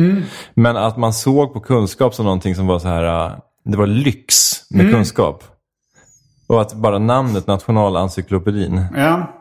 [0.54, 3.32] Men att man såg på kunskap som någonting som var så här, eh,
[3.66, 5.44] det var lyx med kunskap.
[6.48, 8.86] Och att bara namnet Nationalencyklopedin.
[8.96, 9.34] Ja.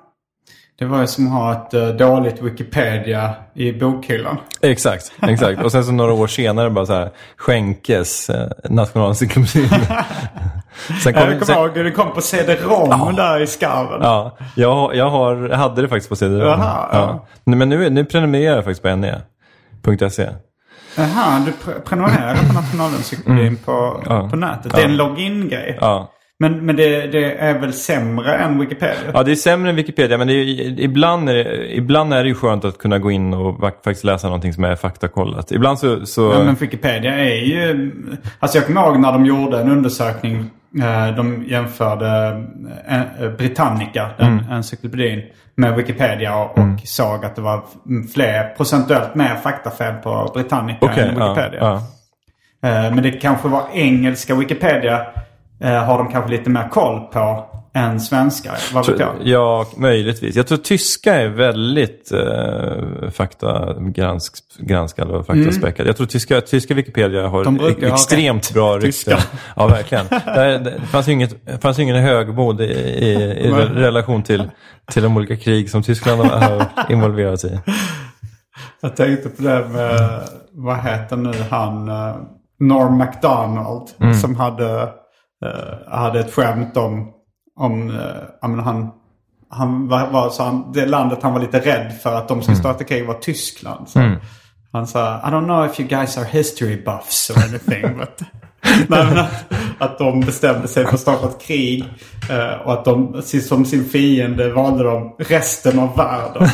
[0.78, 4.36] Det var ju som att ha ett eh, dåligt Wikipedia i bokhyllan.
[4.62, 5.62] Exakt, exakt.
[5.64, 9.68] Och sen så några år senare bara så här, skänkes eh, Nationalencyklopedin.
[11.02, 14.00] sen Ja, jag kommer ihåg hur det kom på CD-ROM där i skarven.
[14.02, 16.36] Ja, jag, jag, har, jag hade det faktiskt på CD.
[16.38, 17.26] Jaha, ja.
[17.44, 20.28] Nej, Men nu, nu prenumererar jag faktiskt på ne.se.
[20.96, 24.28] Jaha, du pre- prenumererar på Nationalencyklopedin på, Ja.
[24.30, 24.72] på nätet.
[24.74, 25.78] Det är en login-grej.
[25.80, 26.10] Ja.
[26.40, 29.10] Men, men det, det är väl sämre än Wikipedia?
[29.14, 32.28] ja, det är sämre än Wikipedia men det är, ibland, är det, ibland är det
[32.28, 35.52] ju skönt att kunna gå in och faktiskt läsa någonting som är faktakollat.
[35.52, 36.06] Ibland så...
[36.06, 37.92] så Ja, men Wikipedia är ju...
[38.38, 40.50] Alltså jag kommer ihåg när de gjorde en undersökning.
[40.82, 42.44] eh, De jämförde
[42.88, 44.50] eh, Britannica, den Mm.
[44.52, 45.22] encyklopedin,
[45.54, 47.62] med Wikipedia och, och såg att det var
[48.14, 51.60] fler, procentuellt mer faktafel på Britannica Okej, än ja, Wikipedia.
[51.60, 51.74] ja.
[52.68, 55.06] Eh, Men det kanske var engelska Wikipedia eh,
[55.60, 57.44] har de kanske lite mer koll på
[57.74, 58.52] än svenska.
[58.74, 59.14] Vad vet jag?
[59.22, 60.36] Ja, möjligtvis.
[60.36, 65.86] Jag tror tyska är väldigt eh, faktagranskad och faktaspäckad.
[65.86, 67.60] Jag tror tyska, tyska Wikipedia har Mm.
[67.60, 69.18] Ha extremt bra rykte.
[69.56, 70.06] Ja, verkligen.
[70.08, 74.50] Det, det fanns ju inget, det fanns ju ingen högmod i, i, i relation till,
[74.92, 77.60] till de olika krig som Tyskland har involverats i.
[78.80, 80.20] Jag tänkte på det med,
[80.52, 82.16] vad heter nu han, uh,
[82.60, 83.88] Norm MacDonald.
[84.00, 84.14] Mm.
[84.14, 84.88] Som hade,
[85.44, 87.12] eh, hade ett skämt om,
[87.56, 88.90] om uh, han,
[89.50, 92.54] han var, var så han, det landet han var lite rädd för att de skulle
[92.56, 92.62] Mm.
[92.62, 93.88] starta krig var Tyskland.
[93.88, 93.98] Så
[94.72, 97.98] Han sa, I don't know if you guys are history buffs or anything.
[97.98, 98.20] but...
[98.88, 99.44] Nej, men att,
[99.78, 101.84] att de bestämde sig för att starta ett krig.
[102.30, 106.48] eh, och att de som sin fiende valde de resten av världen.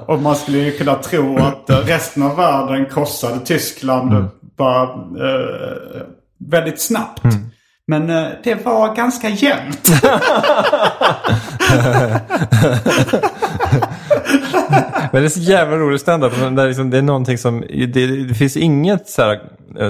[0.06, 6.02] och man skulle ju kunna tro att resten av världen krossade Tyskland bara eh,
[6.50, 7.22] väldigt snabbt.
[7.90, 9.88] Men eh, det var ganska jämnt.
[15.12, 16.32] Men det är så jävla rolig standup.
[16.56, 17.60] Det, är liksom, det är någonting som...
[17.60, 19.40] Det, det finns inget så här,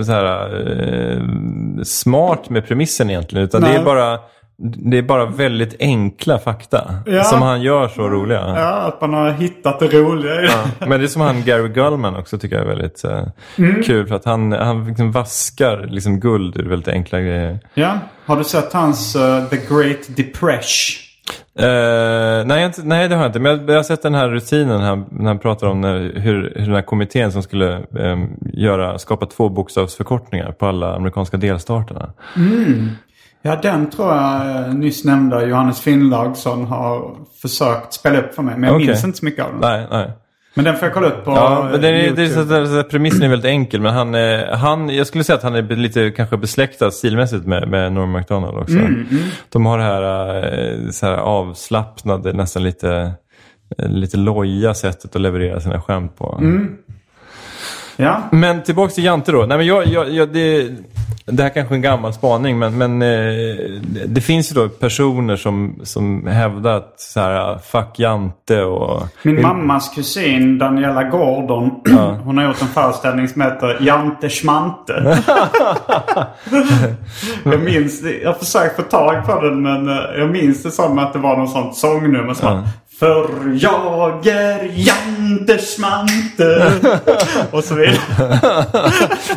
[0.03, 1.23] så här, eh,
[1.83, 3.45] smart med premissen egentligen.
[3.45, 3.77] Utan det Nej.
[3.77, 4.19] är, bara,
[4.63, 6.95] det är bara väldigt enkla fakta.
[7.07, 7.25] Ja.
[7.25, 8.41] Som han gör så roliga.
[8.57, 10.51] Ja, att man har hittat det roliga det.
[10.87, 13.23] Men det är som han Gary Gullman också tycker jag är väldigt eh,
[13.59, 13.83] Mm.
[13.83, 14.07] kul.
[14.07, 17.59] För att han, han liksom vaskar liksom guld ur väldigt enkla grejer.
[17.75, 17.99] Ja.
[18.27, 21.07] Har du sett hans eh, The Great Depression?
[21.59, 23.39] Eh, nej, inte, nej, det har jag inte.
[23.41, 26.53] Men jag, jag har sett den här rutinen här, när han pratar om när, hur,
[26.57, 28.19] hur den här kommittén som skulle eh,
[28.53, 32.13] göra, skapa två bokstavsförkortningar på alla amerikanska delstaterna.
[33.43, 38.55] Ja, den tror jag eh, nyss nämnda Johannes Finnlaugsson har försökt spela upp för mig.
[38.59, 38.87] Men jag Okej.
[38.87, 39.61] minns inte så mycket av den.
[39.61, 40.11] Nej, nej.
[40.55, 42.69] Men den får jag kolla upp på Ja, men det är, det är så, att-
[42.69, 43.81] så, att premissen är väldigt enkel.
[43.81, 47.69] Men han, eh, han, jag skulle säga att han är lite kanske besläktad stilmässigt med,
[47.69, 48.79] med Norm MacDonald också.
[49.49, 50.37] De har det här,
[50.85, 53.13] eh, så här avslappnade, nästan lite,
[53.79, 56.41] lite loja sättet att leverera sina skämt på.
[57.97, 58.23] Ja.
[58.33, 59.39] Men tillbaks till Jante då.
[59.47, 60.69] Nej, men jag, jag, jag, det,
[61.33, 63.55] det här kanske är en gammal spaning men, men eh,
[64.07, 69.03] det, finns ju då personer som, som hävdar att så här, fuck Jante och...
[69.23, 71.71] Min mammas kusin Daniela Gordon,
[72.25, 74.93] hon har gjort en föreställning som heter Jante Schmante.
[77.45, 80.99] jag minns jag har försökt få tag på den men eh, jag minns det som
[80.99, 82.65] att det var någon sånt sångnummer som Ja.
[83.01, 86.73] För jag är Jante Schmante.
[87.51, 87.97] Och så vidare.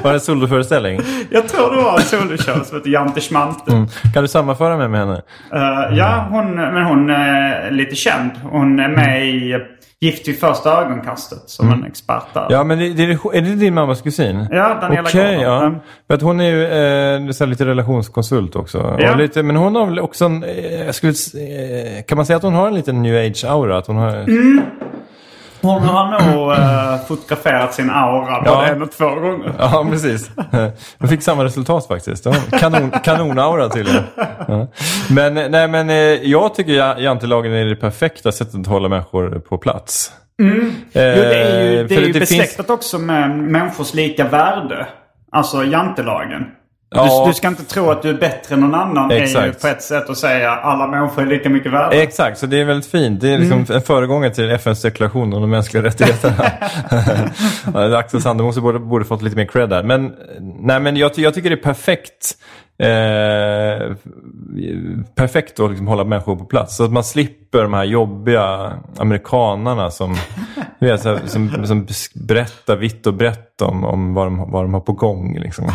[0.04, 1.02] Var det en soloföreställning?
[1.30, 3.88] Jag tror det var en soloshow som heter Jante Schmante.
[4.14, 5.22] Kan du sammanföra mig med henne?
[5.54, 8.32] Eh, ja, hon, men hon är lite känd.
[8.44, 9.58] Hon är med i
[10.04, 12.48] Gift vid första ögonkastet som en expert där.
[12.50, 14.48] Ja, men det, det, är det din mammas kusin?
[14.52, 15.40] Ja, Daniela Gordon.
[15.42, 15.62] ja.
[15.66, 15.80] Mm.
[16.08, 18.96] För att hon är ju eh, så lite relationskonsult också.
[19.00, 19.16] Ja.
[19.16, 22.44] Lite, men hon har väl också en, eh, jag skulle, eh, kan man säga att
[22.44, 23.78] hon har en liten new age-aura?
[23.78, 24.62] Att hon har, Mm.
[25.64, 28.66] Hon har nog uh, fotograferat sin aura både Ja.
[28.66, 29.54] en och två gånger.
[29.60, 30.32] Ja, precis.
[30.98, 32.28] De fick samma resultat faktiskt.
[32.60, 34.04] Kanon, kanonaura tydligen.
[34.48, 34.68] Ja.
[35.10, 39.40] Men, nej, men eh, jag tycker ja- jantelagen är det perfekta sättet att hålla människor
[39.40, 40.12] på plats.
[40.42, 40.62] Eh, Jo,
[40.94, 44.88] det är ju, det för är ju finns- besläktat också med människors lika värde.
[45.32, 46.46] Alltså jantelagen.
[46.94, 47.24] Ja.
[47.26, 49.12] Du, du ska inte tro att du är bättre än någon annan.
[49.12, 49.62] är ju Exakt.
[49.62, 51.92] på ett sätt att säga alla människor är lika mycket värda.
[51.96, 53.22] Exakt, så det är väldigt fint.
[53.22, 53.76] Det är liksom Mm.
[53.76, 56.52] en föregångare till FNs deklaration om de mänskliga rättigheterna.
[57.98, 59.84] Axel Sandemose borde, borde fått lite mer cred där.
[59.84, 60.14] Men,
[60.60, 62.38] nej, men jag, jag tycker det är perfekt.
[62.80, 63.96] Eh,
[65.16, 66.76] perfekt att liksom hålla människor på plats.
[66.78, 70.16] Så att man slipper de här jobbiga amerikanarna som,
[70.80, 74.94] vet, som, som berättar vitt och brett om, om vad, de, vad de har på
[74.94, 75.40] gång.
[75.40, 75.72] Liksom.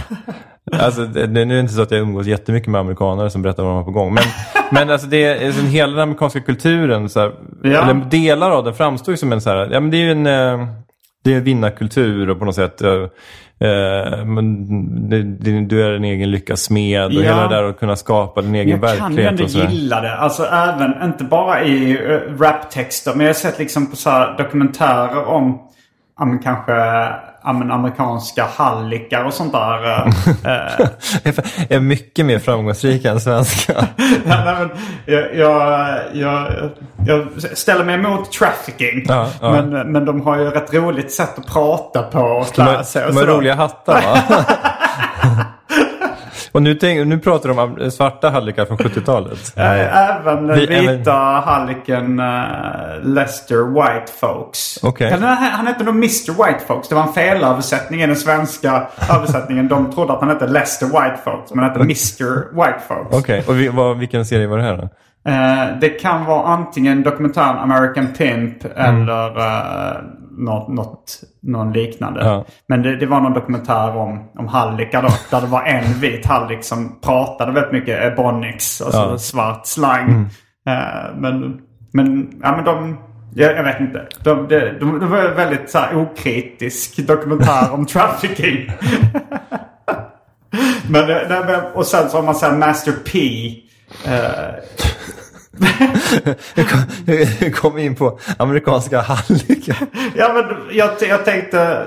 [0.72, 3.62] Alltså, det, nu är det inte så att jag umgås jättemycket med amerikanare som berättar
[3.62, 4.14] vad de har på gång.
[4.14, 4.24] Men,
[4.72, 7.82] men alltså det är, alltså, hela den amerikanska kulturen, så här, Ja.
[7.82, 10.10] eller delar av den framstår ju som en så här, ja men det är ju
[10.10, 10.66] en, eh,
[11.24, 12.90] det är en vinnarkultur och på något sätt eh,
[13.60, 14.64] eh, men
[15.10, 17.20] det, det, du är en egen lyckas smed och Ja.
[17.22, 19.30] hela det där att kunna skapa din egen Jag kan ju verklighet.
[19.30, 19.68] ändå och så där.
[19.68, 20.16] gilla det.
[20.16, 23.12] Alltså även, inte bara i uh, raptexter.
[23.14, 25.58] Men jag har sett liksom på så här dokumentärer om,
[26.20, 26.72] men kanske
[27.52, 29.98] men amerikanska hallickar och sånt där.
[29.98, 30.06] eh,
[31.24, 31.34] eh,
[31.68, 33.72] är mycket mer framgångsrik än svenska.
[34.28, 34.70] Ja, nej, men
[35.06, 36.70] jag, jag, jag,
[37.06, 37.28] jag
[37.58, 39.04] ställer mig emot trafficking.
[39.08, 39.50] Ja, ja.
[39.52, 43.06] Men, men de har ju rätt roligt sätt att prata på och klä sig.
[43.06, 44.44] de har roliga hattar va?
[46.52, 49.38] och nu, tänk, nu pratar de om svarta hallickar från 70-talet.
[49.56, 51.12] Eh, Även den Vi- vita
[51.46, 52.26] hallicken uh,
[53.02, 54.78] Lester White Folks.
[55.00, 56.88] Eller, Han, han hette nog Mr White Folks.
[56.88, 59.68] Det var en felöversättning i den svenska översättningen.
[59.68, 61.50] De trodde att han hette Lester White Folks.
[61.54, 63.16] Men han hette Mr White Folks.
[63.16, 64.88] Okej, och vi, vad, vilken serie var det här då?
[65.30, 69.02] Eh, det kan vara antingen dokumentären American Pimp Mm.
[69.02, 69.96] eller uh,
[70.44, 72.24] något, något, någon liknande.
[72.24, 72.44] Ja.
[72.68, 75.08] Men det, det var någon dokumentär om, om hallickar då.
[75.30, 78.80] där det var en vit hallick som pratade väldigt mycket ebonics.
[78.82, 79.04] Alltså Ja.
[79.06, 79.18] Mm.
[79.18, 80.10] svart slang.
[80.68, 81.60] Eh, men,
[81.92, 82.98] men, ja, men de...
[83.34, 84.06] Jag, jag vet inte.
[84.24, 88.70] De, de, de, de var väldigt så här, okritisk dokumentär om trafficking.
[90.90, 93.18] men, det- det- men, och sen så har man så här Master P.
[94.06, 94.54] eh,
[97.40, 99.76] Vi kom in på amerikanska hallickar.
[100.14, 101.86] Ja, men jag, jag tänkte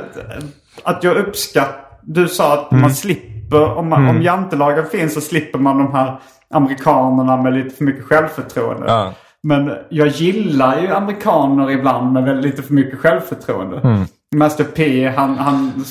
[0.83, 1.75] att jag uppskattar...
[2.03, 2.81] Du sa att Mm.
[2.81, 3.77] man slipper...
[3.77, 6.19] Om, man, om jantelagen finns så slipper man de här
[6.53, 8.85] amerikanerna med lite för mycket självförtroende.
[8.87, 9.13] Ja.
[9.43, 13.77] Men jag gillar ju amerikaner ibland med väldigt lite för mycket självförtroende.
[13.83, 14.05] Mm.
[14.35, 15.83] Master P, han, han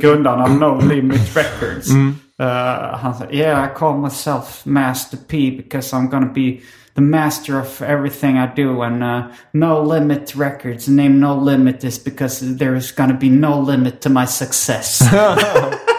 [0.00, 1.90] grundaren av No Limit Records.
[1.90, 2.16] Mm.
[2.38, 6.62] Uh, han sa, yeah I call myself Master P because I'm gonna be
[6.94, 10.86] the master of everything I do and uh, no limit records.
[10.86, 15.02] The name no limit is because there is gonna be no limit to my success.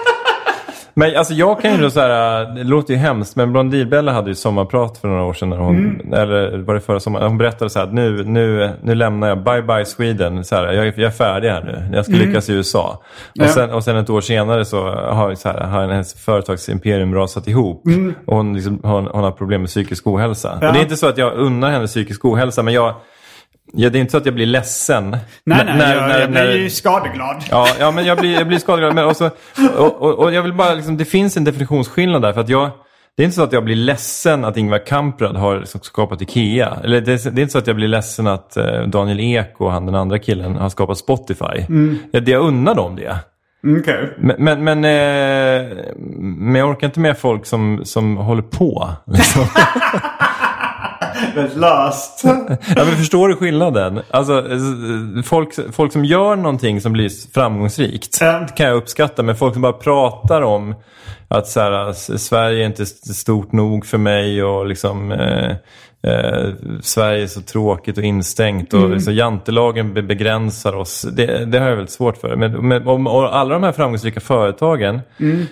[0.97, 4.29] Men alltså jag kan ju då så här, det låter ju hemskt, men Blondinbella hade
[4.29, 5.49] ju sommarprat för några år sedan.
[5.49, 6.13] När hon, Mm.
[6.13, 7.27] Eller var det förra sommaren?
[7.27, 10.43] Hon berättade så här att nu, nu, nu lämnar jag, bye bye Sweden.
[10.43, 13.01] Så här, jag, är- jag är färdig här nu, jag ska lyckas i USA.
[13.29, 13.49] Och, Mm.
[13.49, 17.83] Sen, och sen ett år senare så har, så här, har hennes företagsimperium rasat ihop.
[18.27, 20.49] Och hon, liksom, hon, hon har problem med psykisk ohälsa.
[20.51, 20.59] Mm.
[20.61, 20.67] Ja.
[20.67, 22.93] Och det är inte så att jag unnar henne psykisk ohälsa, men jag,
[23.76, 25.09] ja, det är inte så att jag blir ledsen.
[25.11, 27.43] nej, nej, när- jag, när- jag blir när- skadeglad.
[27.49, 28.95] Ja, ja men jag blir, jag blir skadeglad.
[28.95, 29.30] Men också,
[29.78, 32.34] och, och, och jag vill bara, liksom, det finns en definitionsskillnad där.
[32.34, 32.69] För att jag,
[33.17, 36.78] det är inte så att jag blir ledsen att Ingvar Kamprad har liksom skapat Ikea.
[36.84, 39.86] Eller det, är- inte så att jag blir ledsen att eh, Daniel Ek och han
[39.86, 41.65] den andra killen har skapat Spotify.
[42.11, 43.15] Jag, jag unnar dem det.
[43.63, 44.13] Mm, Okej.
[44.17, 45.71] Men, men, men, eh,
[46.38, 48.89] men jag orkar inte med folk som, som håller på.
[49.07, 49.41] Liksom.
[51.36, 52.22] Väldigt löst.
[52.76, 54.01] Ja, men förstår du skillnaden?
[54.11, 54.43] Alltså,
[55.26, 59.24] folk, folk som gör någonting som blir framgångsrikt det kan jag uppskatta.
[59.24, 60.76] Men folk som bara pratar om
[61.28, 65.55] att så här, Sverige är inte st- stort nog för mig och liksom eh,
[66.07, 71.01] eh, Sverige är så tråkigt och instängt och så jantelagen be- begränsar oss.
[71.01, 72.35] Det, det har jag väldigt svårt för.
[72.35, 74.99] Men, men om, alla de här framgångsrika företagen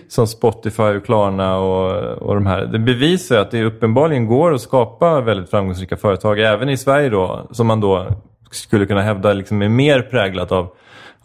[0.07, 1.91] som Spotify och Klarna och,
[2.21, 2.65] och de här.
[2.65, 7.47] Det bevisar att det uppenbarligen går att skapa väldigt framgångsrika företag även i Sverige då.
[7.51, 8.07] Som man då
[8.51, 10.67] skulle kunna hävda liksom är mer präglat av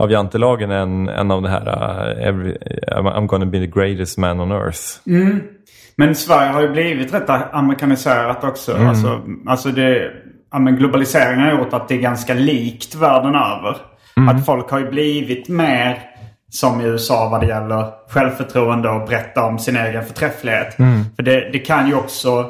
[0.00, 2.56] av jantelagen än, än av det här uh, every,
[2.86, 4.78] I'm gonna be the greatest man on earth.
[5.98, 8.76] Men Sverige har ju blivit rätt amerikaniserat också.
[8.76, 8.88] Mm.
[8.88, 10.10] Alltså, alltså det,
[10.52, 13.76] ja, men globaliseringen har gjort att det är ganska likt världen över.
[14.16, 14.28] Mm.
[14.28, 15.98] Att folk har ju blivit mer
[16.50, 20.78] som i USA vad det gäller självförtroende och berätta om sin egen förträfflighet.
[20.78, 21.04] Mm.
[21.16, 22.46] För det, det kan ju också,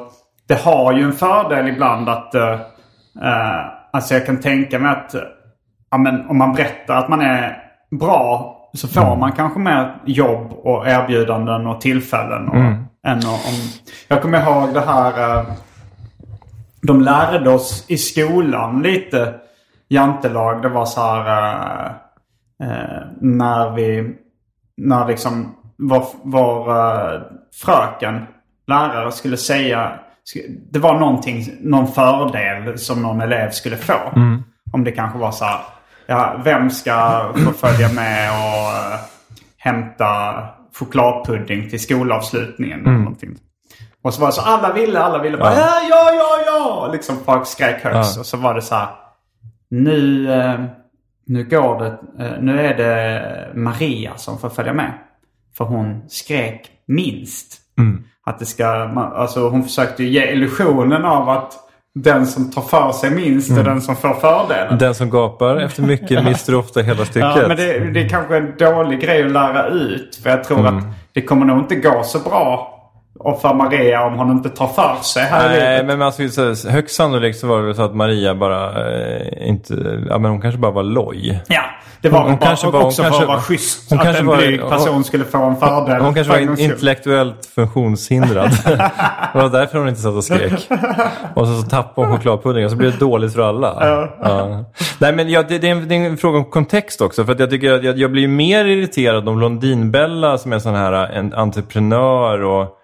[0.48, 2.60] det har ju en fördel ibland att, uh,
[3.92, 5.14] alltså jag kan tänka mig att
[5.90, 7.56] ja, men om man berättar att man är
[7.90, 12.48] bra så får man kanske mer jobb och erbjudanden och tillfällen.
[12.48, 13.54] Och, än om,
[14.08, 15.38] jag kommer ihåg det här.
[15.38, 15.46] eh,
[16.82, 19.34] De lärde oss i skolan lite
[19.88, 20.62] jantelag.
[20.62, 21.86] Det var så här eh,
[22.68, 24.14] eh, när vi,
[24.76, 26.64] när liksom vår, vår
[27.64, 28.26] fröken,
[28.66, 29.92] lärare skulle säga,
[30.70, 33.94] det var någonting, någon fördel som någon elev skulle få.
[34.72, 35.60] Om det kanske var så här,
[36.06, 38.98] ja, vem ska få följa med och
[39.58, 40.34] hämta
[40.78, 43.36] chokladpudding till skolavslutningen eller någonting.
[44.02, 46.90] Och så var det så alla ville, alla ville bara ja, ja, ja, ja.
[46.92, 48.18] Liksom folk skrek högst.
[48.18, 48.88] Och så var det så här.
[49.70, 50.60] Nu, eh,
[51.26, 54.92] nu går det, eh, nu är det Maria som får följa med.
[55.56, 57.60] För hon skrek minst.
[58.26, 61.52] Att det ska, alltså hon försökte ge illusionen av att
[61.94, 64.78] den som tar för sig minst är den som får fördelen.
[64.78, 67.30] Den som gapar efter mycket mister ofta hela stycket.
[67.36, 70.16] Ja, men det, det är kanske en dålig grej att lära ut.
[70.22, 70.76] För jag tror Mm.
[70.78, 72.74] att det kommer nog inte gå så bra
[73.20, 75.86] och för Maria om hon inte tar för sig här i Nej, livet.
[75.86, 79.74] men alltså, så, högst sannolikt så var det väl så att Maria bara eh, inte...
[80.08, 81.42] Ja, men hon kanske bara var loj.
[81.48, 81.60] Ja,
[82.02, 83.90] det var Hon- hon bara, kanske hon också kanske för att vara var- schysst.
[83.90, 86.00] hon att kanske en var- blyg hon- person skulle få en fördel.
[86.02, 88.50] Hon kanske var intellektuellt funktionshindrad.
[89.32, 90.52] det var därför hon inte satt och skrek.
[91.34, 93.76] Och så, så tappade hon chokladpudding och så blev det dåligt för alla.
[94.20, 94.64] Ja.
[94.98, 97.24] Nej, men ja, det, det, är en, det är en fråga om kontext också.
[97.24, 100.92] För jag tycker att jag, jag blir mer irriterad om Blondinbella som är sån här
[100.92, 102.74] en entreprenör och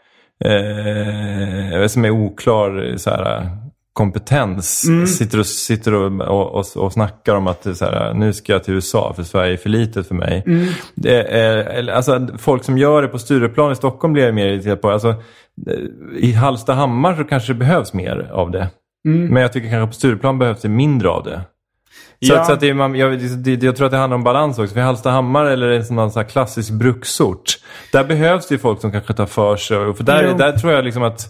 [0.44, 3.50] eh, som är oklar så här,
[3.94, 4.86] kompetens.
[5.18, 8.74] Sitter, och, sitter och, och, och, snackar om att så här, nu ska jag till
[8.74, 10.42] USA för Sverige är för litet för mig.
[10.94, 14.80] Det är, alltså, folk som gör det på Stureplan i Stockholm blir jag mer irriterad
[14.80, 14.90] på.
[14.90, 15.78] Alltså, eh,
[16.16, 18.70] I Hallstahammar så kanske det behövs mer av det.
[19.30, 21.40] Men jag tycker kanske på Stureplan behövs det mindre av det.
[22.26, 22.40] Så, Ja.
[22.40, 24.58] att, så att det är, man, jag, det, jag tror att det handlar om balans
[24.58, 24.74] också.
[24.74, 27.44] För Hallstahammar eller en sån här klassisk bruksort.
[27.92, 29.94] Där behövs det ju folk som kanske tar för sig.
[29.94, 30.36] För där, Jo.
[30.38, 31.20] där tror jag liksom att...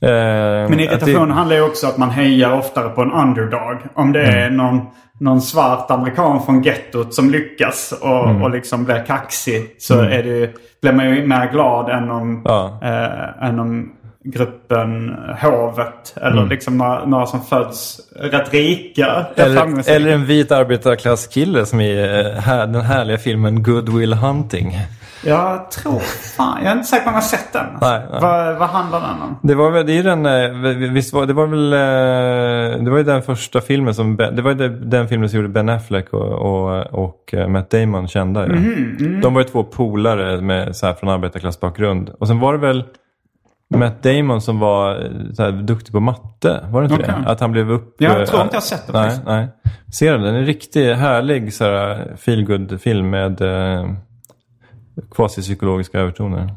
[0.00, 3.78] eh, Men irritation det, handlar ju också om att man hejar oftare på en underdog.
[3.94, 4.56] Om det är Mm.
[4.56, 4.80] någon,
[5.20, 8.42] någon svart amerikan från gettot som lyckas och, Mm.
[8.42, 9.74] och liksom blir kaxig.
[9.78, 10.50] Så är det,
[10.82, 12.78] blir man ju mer glad än om, Ja.
[12.82, 13.92] eh, än om
[14.26, 16.14] gruppen Hovet.
[16.16, 16.48] Eller Mm.
[16.48, 19.26] liksom några, några som föds rätt rika.
[19.36, 22.02] eller, eller en vit arbetarklasskille som i
[22.34, 24.78] eh, här, den härliga filmen Good Will Hunting.
[25.24, 25.98] Jag tror
[26.36, 27.66] fan, jag är inte säker på om jag har sett den.
[27.80, 28.20] Nej, nej.
[28.20, 29.38] Vad, vad handlar den om?
[29.42, 32.98] Det var väl, det är den, eh, visst var, det var väl, eh, det var
[32.98, 36.32] ju den första filmen som, det var ju den- filmen som gjorde Ben Affleck och,
[36.32, 38.52] och, och eh, Matt Damon kända ju.
[38.52, 42.10] Mhm, De var ju två polare med, så här, från arbetarklassbakgrund.
[42.20, 42.84] Och sen var det väl,
[43.74, 46.66] Matt Damon som var eh, så här, duktig på matte.
[46.70, 47.14] Var det inte Okej.
[47.24, 47.30] det?
[47.30, 47.94] Att han blev upp...
[47.98, 49.26] Jag tror eh, inte jag har sett den Nej, faktiskt.
[49.26, 49.48] nej.
[49.92, 50.24] Ser den?
[50.34, 53.90] En riktigt härlig så här, feel film med eh,
[55.10, 56.54] kvasipsykologiska övertoner.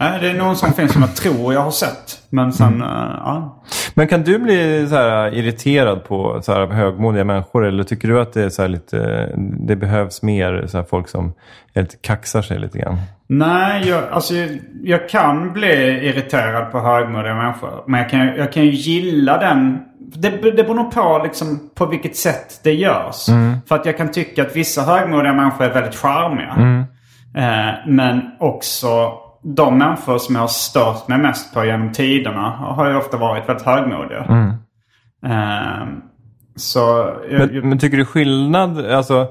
[0.00, 2.22] Nej, det är någon sån film som jag tror jag har sett.
[2.30, 2.88] Men sen, eh,
[3.24, 3.62] ja.
[3.94, 8.20] Men kan du bli så här irriterad på så här högmodiga människor eller tycker du
[8.20, 11.34] att det är så här lite, det behövs mer så här folk som
[11.74, 12.96] lite kaxar sig lite grann?
[13.26, 14.34] Nej, jag, alltså,
[14.82, 17.84] jag, kan bli irriterad på högmodiga människor.
[17.86, 19.78] Men jag kan, jag kan ju gilla den.
[19.98, 23.26] Det, det beror nog på liksom, på vilket sätt det görs.
[23.68, 26.86] För att jag kan tycka att vissa högmodiga människor är väldigt charmiga.
[27.36, 29.12] Eh, men också
[29.42, 33.48] de människor som jag har stört mig mest på genom tiderna har ju ofta varit
[33.48, 34.26] väldigt högmodiga.
[35.26, 35.86] Eh,
[36.56, 39.26] så jag, Men, men tycker du skillnad alltså,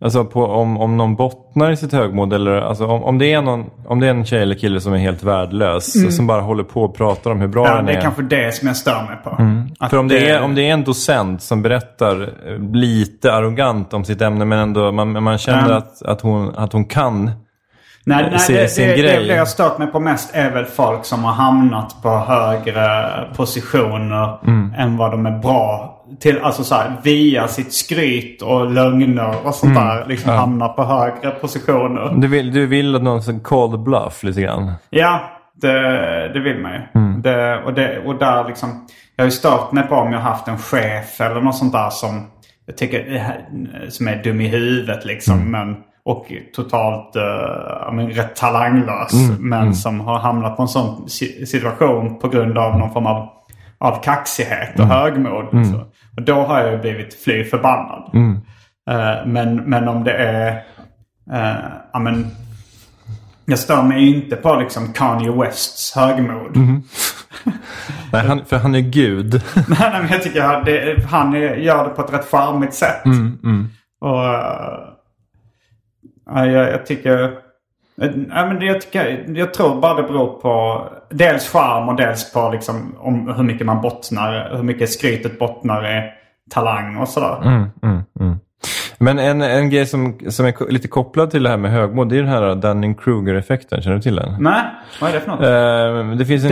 [0.00, 3.42] alltså på om, om någon bottnar i sitt högmod eller alltså om, om, det är
[3.42, 6.64] någon, om det är en tjej eller kille som är helt värdelös som bara håller
[6.64, 7.96] på och pratar om hur bra ja, den det är.
[7.96, 9.30] är kanske det som jag stör mig på.
[9.84, 13.94] Att För om det, är, om det är en docent som berättar eh, lite arrogant
[13.94, 15.76] om sitt ämne men ändå man, man känner Ja.
[15.76, 17.30] att, att, hon, att hon kan.
[18.06, 19.26] Nej, nej sin- det, sin det, grej.
[19.28, 24.38] det, jag stört mig på mest är väl folk som har hamnat på högre positioner
[24.46, 24.74] Mm.
[24.78, 25.88] än vad de är bra
[26.20, 26.38] till.
[26.42, 30.04] Alltså så här, via sitt skryt och lögner och sånt där.
[30.08, 30.34] Liksom Mm.
[30.36, 30.40] Ja.
[30.40, 32.12] hamnar på högre positioner.
[32.16, 34.72] Du vill, du vill att någon ska call the bluff lite grann?
[34.90, 35.20] Ja,
[35.60, 35.72] det,
[36.34, 36.80] det vill man ju.
[37.00, 37.22] Mm.
[37.22, 38.86] Det, och, det, och där liksom,
[39.16, 41.90] jag har ju stört mig på om jag haft en chef eller något sånt där
[41.90, 42.26] som
[42.66, 45.34] jag tycker är- som är dum i huvudet liksom.
[45.34, 45.50] Mm.
[45.50, 49.12] Men, och totalt ja, men, rätt talanglös.
[49.12, 49.48] Mm.
[49.48, 53.28] Men som har hamnat på en sån si- situation på grund av någon form av,
[53.78, 54.90] av kaxighet Mm.
[54.90, 55.66] och högmod.
[55.66, 55.76] Så.
[56.16, 58.10] Och då har jag blivit fly förbannad.
[58.14, 58.40] Mm.
[58.90, 60.48] Eh, men, men om det är...
[61.32, 62.26] eh, men,
[63.44, 66.56] jag stör mig inte på liksom Kanye Wests högmod.
[68.12, 69.32] Nej, han, för han är gud.
[69.54, 72.74] nej, nej, men jag tycker att det, han är, gör det på ett rätt charmigt
[72.74, 73.02] sätt.
[74.00, 74.78] Och eh,
[76.34, 77.22] ja, jag, jag tycker...
[78.02, 82.32] Eh, ja, men jag, tycker, jag tror bara det beror på dels charm och dels
[82.32, 86.10] på liksom, om hur mycket man bottnar, hur mycket skrytet bottnar i
[86.50, 87.42] talang och sådär.
[87.44, 88.38] Mm, mm, mm.
[89.02, 92.16] Men en, en grej som, som är lite kopplad till det här med högmod, det
[92.16, 93.82] är den här Dunning-Kruger-effekten.
[93.82, 94.36] Känner du till den?
[94.40, 94.62] Nej,
[95.00, 96.10] vad är det för något?
[96.12, 96.50] Eh, det finns en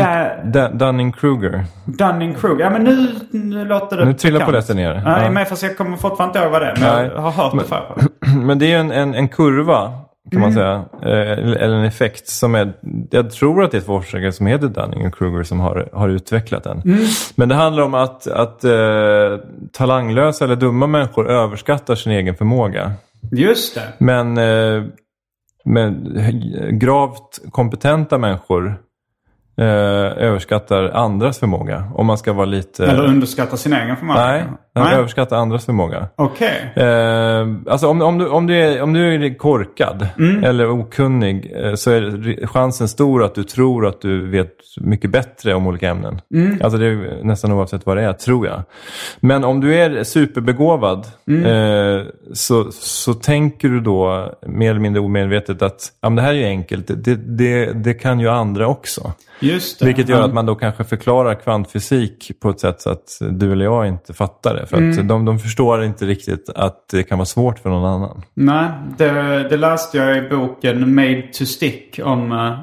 [0.52, 1.64] Da- Dunning-Kruger.
[1.84, 2.64] Dunning-Kruger.
[2.64, 4.94] Ja men nu, nu låter det Nu trillar polletten ner.
[5.04, 5.30] Nej, Ja.
[5.30, 6.76] men fast jag kommer fortfarande inte ihåg vad det är.
[6.80, 7.10] Men Nej.
[7.14, 7.96] jag har hört det förr.
[8.46, 9.92] Men det är ju en, en, en kurva
[10.30, 10.84] kan man säga.
[11.02, 12.72] Eh, eller en effekt som är,
[13.10, 16.08] jag tror att det är ett forskare som heter Dunning och Kruger som har, har
[16.08, 16.82] utvecklat den.
[17.34, 18.70] Men det handlar om att, att eh,
[19.72, 22.92] talanglösa eller dumma människor överskattar sin egen förmåga.
[23.32, 23.82] Just det.
[23.98, 24.84] Men, eh,
[25.64, 26.14] men
[26.78, 28.76] gravt kompetenta människor
[29.58, 29.66] eh,
[30.26, 31.92] överskattar andras förmåga.
[31.94, 32.86] Om man ska vara lite...
[32.86, 34.26] Eller underskatta sin egen förmåga.
[34.26, 34.94] Nej, Nej.
[34.94, 36.08] överskattar andras förmåga.
[36.16, 36.72] Okej.
[36.76, 40.44] Eh, alltså om, om, du, om, du är, om du är korkad Mm.
[40.44, 45.54] eller okunnig eh, så är chansen stor att du tror att du vet mycket bättre
[45.54, 46.20] om olika ämnen.
[46.34, 46.58] Mm.
[46.62, 48.62] Alltså det är nästan oavsett vad det är, tror jag.
[49.20, 51.44] Men om du är superbegåvad Mm.
[51.44, 56.34] eh, så, så tänker du då mer eller mindre omedvetet att ja, det här är
[56.38, 59.12] ju enkelt, det, det, det kan ju andra också.
[59.40, 59.86] Just det.
[59.86, 63.64] Vilket gör att man då kanske förklarar kvantfysik på ett sätt så att du eller
[63.64, 64.59] jag inte fattar det.
[64.66, 65.08] För att Mm.
[65.08, 68.22] de, de förstår inte riktigt att det kan vara svårt för någon annan.
[68.34, 69.12] Nej, det,
[69.48, 72.58] det läste jag i boken Made to Stick om eh,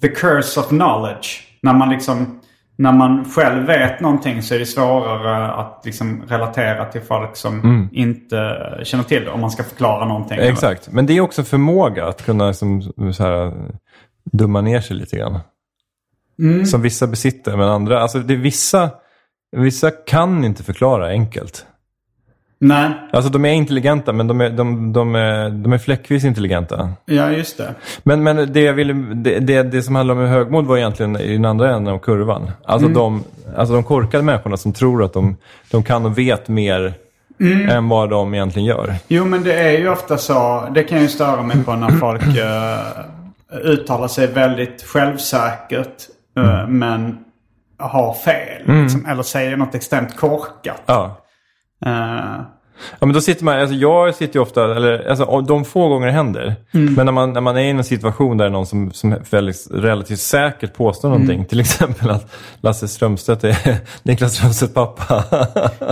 [0.00, 1.46] The Curse of Knowledge.
[1.62, 2.36] När man liksom...
[2.76, 7.88] När man själv vet någonting så är det svårare att liksom relatera till folk som
[7.92, 8.36] inte
[8.82, 9.30] känner till det.
[9.30, 10.38] Om man ska förklara någonting.
[10.38, 10.52] Mm.
[10.52, 12.82] Exakt, men det är också förmåga att kunna som,
[13.14, 13.52] så här,
[14.32, 15.38] dumma ner sig lite grann.
[16.38, 16.66] Mm.
[16.66, 18.90] Som vissa besitter, men andra, alltså det är vissa,
[19.56, 21.66] vissa kan inte förklara enkelt.
[22.62, 26.90] Nej, Alltså de är intelligenta men de är, de, de är, de är fläckvis intelligenta.
[27.04, 27.74] ja just det.
[28.02, 31.32] Men, men det, jag ville, det, det, det som handlar om högmod var egentligen i
[31.32, 32.50] den andra änden av kurvan.
[32.64, 33.24] Alltså, de,
[33.56, 35.36] alltså de korkade människorna som tror att de,
[35.70, 36.94] de kan och vet mer
[37.70, 38.94] än vad de egentligen gör.
[39.08, 40.68] Jo men det är ju ofta så.
[40.74, 45.96] Det kan jag ju störa mig på när folk uh, uttalar sig väldigt självsäkert.
[46.36, 47.18] eh, men
[47.80, 48.62] har fel.
[48.82, 50.82] Liksom, eller säger något extremt korkat.
[50.86, 51.16] Ja.
[51.86, 52.40] Eh,
[53.00, 56.06] Ja, men då sitter man, alltså jag sitter ju ofta, eller alltså, de få gånger
[56.06, 56.54] det händer.
[56.74, 56.94] Mm.
[56.94, 60.18] Men när man, när man är i en situation där någon som, som väldigt, relativt
[60.20, 61.34] säkert påstår någonting.
[61.34, 61.46] Mm.
[61.46, 63.56] Till exempel att Lasse Strömstedt är
[64.02, 65.24] Niklas Strömstedts pappa.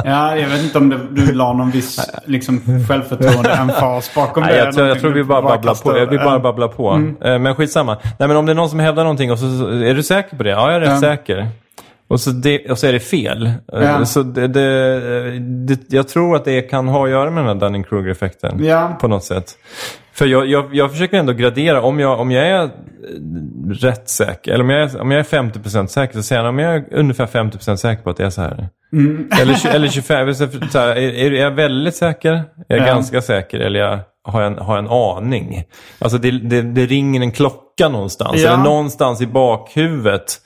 [0.05, 4.53] Ja, jag vet inte om det, du la någon viss liksom, självförtroende, emfas bakom Nej,
[4.53, 4.59] det.
[4.59, 6.11] jag, tror, jag tror vi bara babblar på.
[6.11, 6.39] Vi bara Ja.
[6.39, 6.91] babblar på.
[6.91, 7.17] Mm.
[7.23, 7.97] Eh, Men skitsamma.
[8.19, 10.43] Nej, men om det är någon som hävdar någonting och så, är du säker på
[10.43, 10.51] det?
[10.51, 11.01] Ja, jag är rätt Ja.
[11.01, 11.49] säker.
[12.09, 13.47] Och så, det, och så är det fel.
[13.47, 13.53] Eh,
[13.83, 14.05] Ja.
[14.05, 17.69] Så det, det, det, jag tror att det kan ha att göra med den här
[17.69, 18.65] Dunning-Kruger-effekten.
[18.65, 18.97] Ja.
[19.01, 19.59] På något sätt.
[20.13, 21.83] För jag, jag, jag försöker ändå gradera.
[21.83, 22.69] Om jag, om jag är eh,
[23.71, 26.59] rätt säker, eller om jag är, om jag är 50% säker, så säger jag om
[26.59, 28.69] jag är ungefär 50% säker på att det är så här.
[28.93, 29.29] Mm.
[29.41, 30.45] Eller, eller 25, så
[30.79, 32.33] här, är, är jag väldigt säker?
[32.33, 32.85] Är jag Ja.
[32.87, 33.59] ganska säker?
[33.61, 35.65] Eller jag, har, jag en, har jag en aning?
[35.99, 38.45] Alltså det, det, det ringer en klocka någonstans.
[38.45, 40.37] Eller någonstans i bakhuvudet.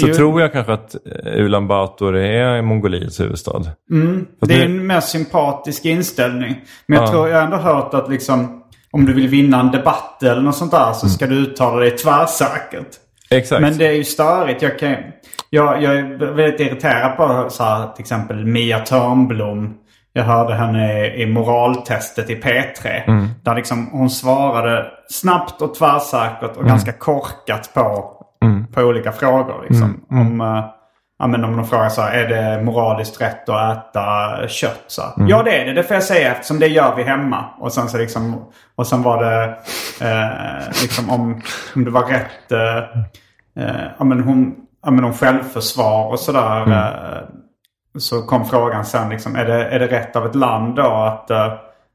[0.00, 0.14] Så Jo.
[0.14, 3.62] tror jag kanske att eh, Ulan Bator är Mongoliets huvudstad.
[3.90, 4.26] Mm.
[4.40, 6.54] Det är nu- en mer sympatisk inställning.
[6.86, 7.12] Men jag Ja.
[7.12, 10.70] tror jag ändå hört att liksom, om du vill vinna en debatt eller något sånt
[10.70, 12.88] där så ska du uttala dig tvärsäkert.
[13.30, 13.60] Exakt.
[13.62, 14.62] Men det är ju störigt.
[14.62, 14.94] Jag, kan,
[15.50, 19.74] jag, jag är väldigt irriterad på så här, till exempel Mia Törnblom.
[20.12, 23.02] Jag hörde henne i moraltestet i P3.
[23.06, 23.28] Mm.
[23.44, 26.68] Där liksom hon svarade snabbt och tvärsäkert och Mm.
[26.68, 28.12] ganska korkat på,
[28.72, 29.66] på olika frågor.
[29.68, 30.00] Liksom.
[30.10, 30.26] Mm.
[30.26, 30.64] Om, eh,
[31.18, 34.84] ja, men om de frågar så här, är det moraliskt rätt att äta kött?
[34.86, 35.28] Så Mm.
[35.28, 37.44] Ja det är det, det får jag säga eftersom det gör vi hemma.
[37.58, 38.44] Och sen, så liksom,
[38.76, 39.44] och sen var det
[40.00, 41.42] eh, liksom om,
[41.74, 42.78] om det var rätt eh,
[43.64, 46.62] eh, ja, men hon, ja, men om självförsvar och sådär.
[46.62, 46.72] Mm.
[46.72, 47.18] Eh,
[47.98, 51.30] så kom frågan sen liksom, är det, är det rätt av ett land då att,
[51.30, 51.52] eh,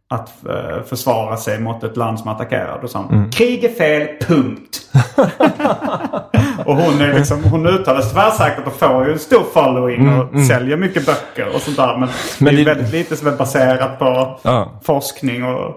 [0.09, 2.79] att eh, försvara sig mot ett land som attackerar?
[2.81, 3.31] Då sa Mm.
[3.31, 4.79] krig är fel, punkt.
[6.65, 10.39] och hon, är liksom, hon uttalar sig tvärsäkert och får ju en stor following och
[10.39, 11.87] säljer mycket böcker och sånt där.
[11.97, 14.71] Men, Mm, Men det är väldigt lite som är baserat på Ja.
[14.83, 15.75] forskning och...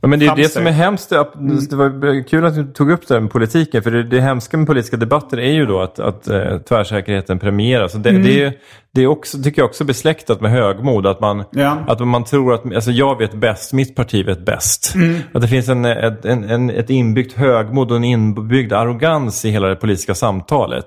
[0.00, 0.50] Ja, men det är det framsteg.
[0.50, 1.10] som är hemskt.
[1.10, 1.26] Det
[1.70, 3.82] det var kul att du tog upp det med politiken.
[3.82, 7.92] För det, det hemska med politiska debatter är ju då att, att eh, tvärsäkerheten premieras.
[7.92, 8.22] Det, Mm.
[8.22, 8.52] det, är,
[8.94, 11.06] det är också, tycker jag också besläktat med högmod.
[11.06, 11.78] Att man, Ja.
[11.86, 14.94] att man tror att alltså jag vet bäst, mitt parti vet bäst.
[14.94, 15.20] Mm.
[15.34, 19.50] Att det finns en, ett, en, en, ett inbyggt högmod och en inbyggd arrogans i
[19.50, 20.86] hela det politiska samtalet.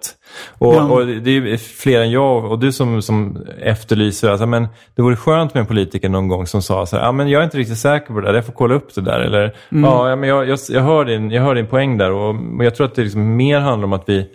[0.58, 0.84] Och, Ja.
[0.84, 5.16] och det är fler än jag och du som, som efterlyser, alltså, men det vore
[5.16, 7.58] skönt med en politiker någon gång som sa så här, ah, men jag är inte
[7.58, 9.20] riktigt säker på det där, jag får kolla upp det där.
[9.20, 12.30] Eller, ja, ja, men jag, jag, jag, hör din, jag hör din poäng där och,
[12.58, 14.28] och jag tror att det liksom mer handlar om att vi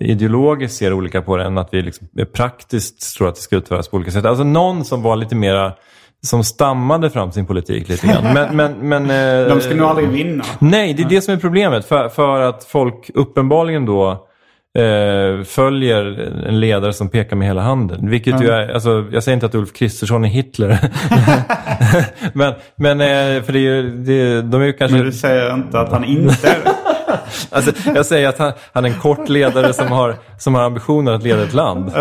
[0.00, 3.88] ideologiskt ser olika på det än att vi liksom praktiskt tror att det ska utföras
[3.88, 4.24] på olika sätt.
[4.24, 5.72] Alltså någon som var lite mera
[6.22, 8.34] som stammade fram sin politik lite grann.
[8.34, 9.02] Men, men, men,
[9.42, 10.44] eh, De ska nog aldrig vinna.
[10.58, 11.84] Nej, det är det som är problemet.
[11.84, 14.25] För, för att folk uppenbarligen då
[14.76, 18.10] eh, följer en ledare som pekar med hela handen.
[18.10, 20.78] Vilket ju är, alltså, jag säger inte att Ulf Kristersson är Hitler.
[22.32, 24.96] men, men eh, för det är ju, det, de är ju kanske...
[24.96, 26.85] Men du säger inte att han inte är.
[27.50, 31.12] Alltså, jag säger att han, han är en kort ledare som har, som har ambitioner
[31.12, 31.92] att leda ett land.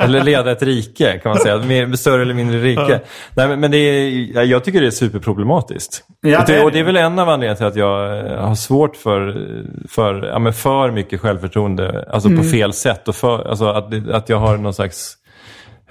[0.00, 1.58] Eller leda ett rike kan man säga.
[1.58, 3.00] Mer, större eller mindre rike.
[3.34, 6.04] Nej, men, men det är, jag tycker det är superproblematiskt.
[6.20, 8.96] Ja, det och det är väl en av anledningarna till att jag eh, har svårt
[8.96, 9.48] för,
[9.88, 12.08] för, ja, men för mycket självförtroende.
[12.10, 13.08] Alltså på fel sätt.
[13.08, 15.16] Och för, alltså att, att jag har någon slags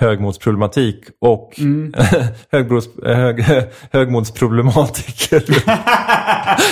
[0.02, 1.60] högmodsproblematik och
[2.52, 3.42] högbros, hög,
[3.92, 5.44] högmodsproblematiker.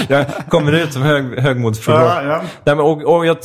[0.14, 2.24] jag kommer ut som hög, högmodsproblematik.
[2.26, 2.42] Ja, ja.
[2.64, 3.38] Nej, men, och, och jag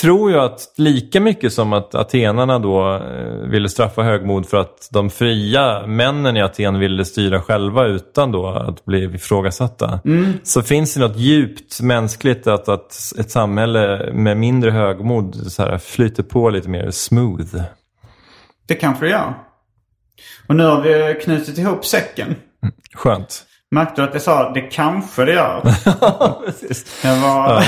[0.00, 4.88] tror ju att lika mycket som att atenarna då eh, ville straffa högmod för att
[4.92, 10.00] de fria männen i Aten ville styra själva utan då att bli ifrågasatta.
[10.42, 15.78] Så finns det något djupt mänskligt att, att ett samhälle med mindre högmod så här,
[15.78, 17.62] flyter på lite mer smooth.
[18.66, 19.34] Det kanske det gör.
[20.46, 22.36] Och nu har vi knutit ihop säcken.
[22.94, 23.44] Skönt.
[23.70, 25.62] Märkte du att jag sa det kanske det gör?
[27.02, 27.64] Jag var...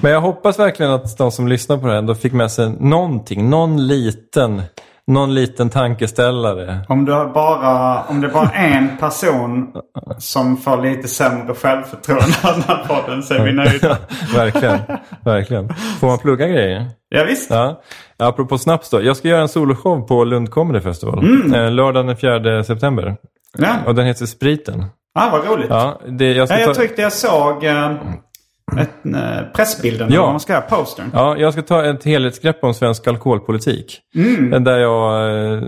[0.02, 2.70] Men jag hoppas verkligen att de som lyssnar på det här ändå fick med sig
[2.80, 4.62] någonting, någon liten,
[5.06, 6.80] någon liten tankeställare.
[6.88, 9.72] Om, du bara, om det är bara en person
[10.18, 13.98] som får lite sämre självförtroende av den här podden så är vi nöjda.
[14.34, 14.78] verkligen,
[15.24, 15.68] verkligen.
[16.00, 16.90] Får man plugga grejer?
[17.08, 17.50] Ja, visst.
[17.50, 17.80] Ja.
[18.18, 19.02] Apropå snaps då.
[19.02, 21.24] Jag ska göra en soloshow på Lund Comedy Festival.
[21.54, 23.16] Eh, lördagen den 4 september.
[23.58, 23.74] Ja.
[23.86, 24.84] Och den heter Spriten.
[25.14, 25.66] Ah, vad roligt.
[25.70, 26.80] Ja, det, jag Ja, jag ta...
[26.80, 27.92] tyckte jag såg eh,
[28.78, 30.26] ett, eh, pressbilden, Ja.
[30.30, 31.10] man ska göra, postern.
[31.14, 34.00] Ja, jag ska ta ett helhetsgrepp om svensk alkoholpolitik.
[34.14, 34.64] Mm.
[34.64, 35.62] Där jag, eh,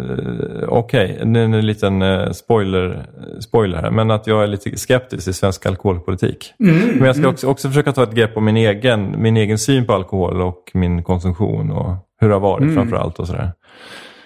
[0.68, 3.06] okej, nu är det en liten eh, spoiler,
[3.40, 6.52] spoiler här, men att jag är lite skeptisk till svensk alkoholpolitik.
[6.60, 6.88] Mm.
[6.88, 9.86] Men jag ska också, också försöka ta ett grepp om min egen, min egen syn
[9.86, 12.74] på alkohol och min konsumtion och hur det har varit Mm.
[12.74, 13.52] framför allt och sådär.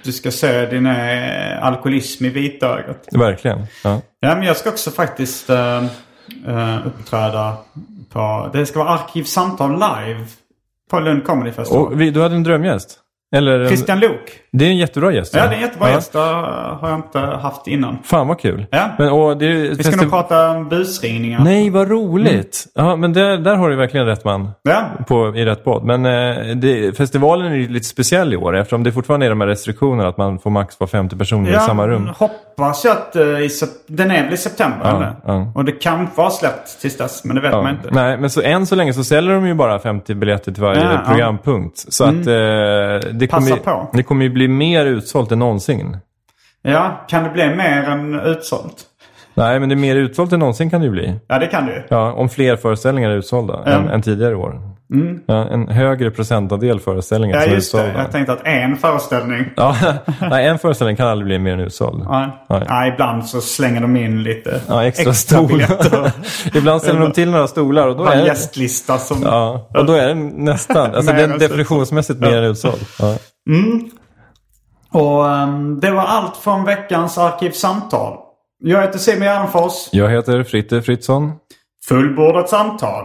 [0.05, 3.09] du ska se din eh, alkoholism i vitögat.
[3.13, 3.59] Verkligen.
[3.85, 4.01] Ja.
[4.21, 5.85] Ja, men jag ska också faktiskt eh,
[6.47, 7.57] eh, uppträda
[8.11, 8.51] på...
[8.53, 10.27] Det ska vara Arkivsamtal live
[10.91, 11.87] på Lund Comedy Festival.
[11.87, 12.99] Och vi, du hade en drömgäst?
[13.37, 14.33] Eller en, Christian Lok.
[14.53, 15.35] Det är en jättebra gäst.
[15.35, 16.13] Ja, det är en jättebra gäst.
[16.13, 17.99] Det har jag inte haft innan.
[18.05, 18.67] Fan vad kul.
[18.71, 18.89] Ja.
[18.99, 21.41] Men, och det, Vi ska nog prata om busringningar.
[21.45, 22.65] Nej, vad roligt.
[22.75, 24.51] Ja, men där, där har du verkligen rätt man.
[24.63, 24.83] Ja.
[25.09, 25.85] På, I rätt podd.
[25.85, 29.41] Men eh, det, festivalen är ju lite speciell i år eftersom det fortfarande är de
[29.41, 32.11] här restriktionerna att man får max vara 50 personer i samma rum.
[32.19, 33.49] hoppas jag att eh, i
[33.87, 34.79] den är väl i september.
[34.83, 35.13] Ja, eller?
[35.27, 35.53] ja.
[35.55, 37.63] Och det kanske har släppts tills dess, men det vet Ja.
[37.63, 37.89] man inte.
[37.93, 40.81] Nej, men så än så länge så säljer de ju bara 50 biljetter till varje
[40.81, 41.01] Ja, ja.
[41.09, 41.93] programpunkt.
[41.93, 43.91] Så att eh, det, kommer Passa ju, på.
[43.93, 45.97] det kommer ju bli mer utsålt än någonsin.
[46.63, 48.85] Ja, kan det bli mer än utsålt?
[49.35, 51.15] Nej, men det är mer utsålt än någonsin kan det ju bli.
[51.29, 51.83] Ja, det kan det ju.
[51.89, 54.61] Ja, om fler föreställningar är utsålda än, än tidigare år.
[55.27, 57.79] Ja, en högre procentandel föreställningar Ja, som är just det.
[57.79, 58.03] utsålda.
[58.03, 59.45] Jag tänkte att en föreställning...
[59.57, 59.77] Ja,
[60.31, 62.03] nej, en föreställning kan aldrig bli mer än utsåld.
[62.05, 62.47] Ja.
[62.51, 62.63] Nej.
[62.69, 65.49] Ja, ibland så slänger de in lite Ja, extra, stolar.
[65.49, 66.13] biljetter.
[66.59, 69.23] Ibland ställer de till några stolar och då är en gästlista som...
[69.23, 72.87] ja, och då är den nästan, alltså den definitionsmässigt mer än utsåld.
[72.99, 73.15] Ja.
[74.93, 78.17] Och ehm, det var allt från veckans Arkivsamtal.
[78.65, 79.89] Jag heter Simon Gärdenfors.
[79.93, 81.33] Jag heter Fritte Fritzson.
[81.89, 83.05] Fullbordat samtal.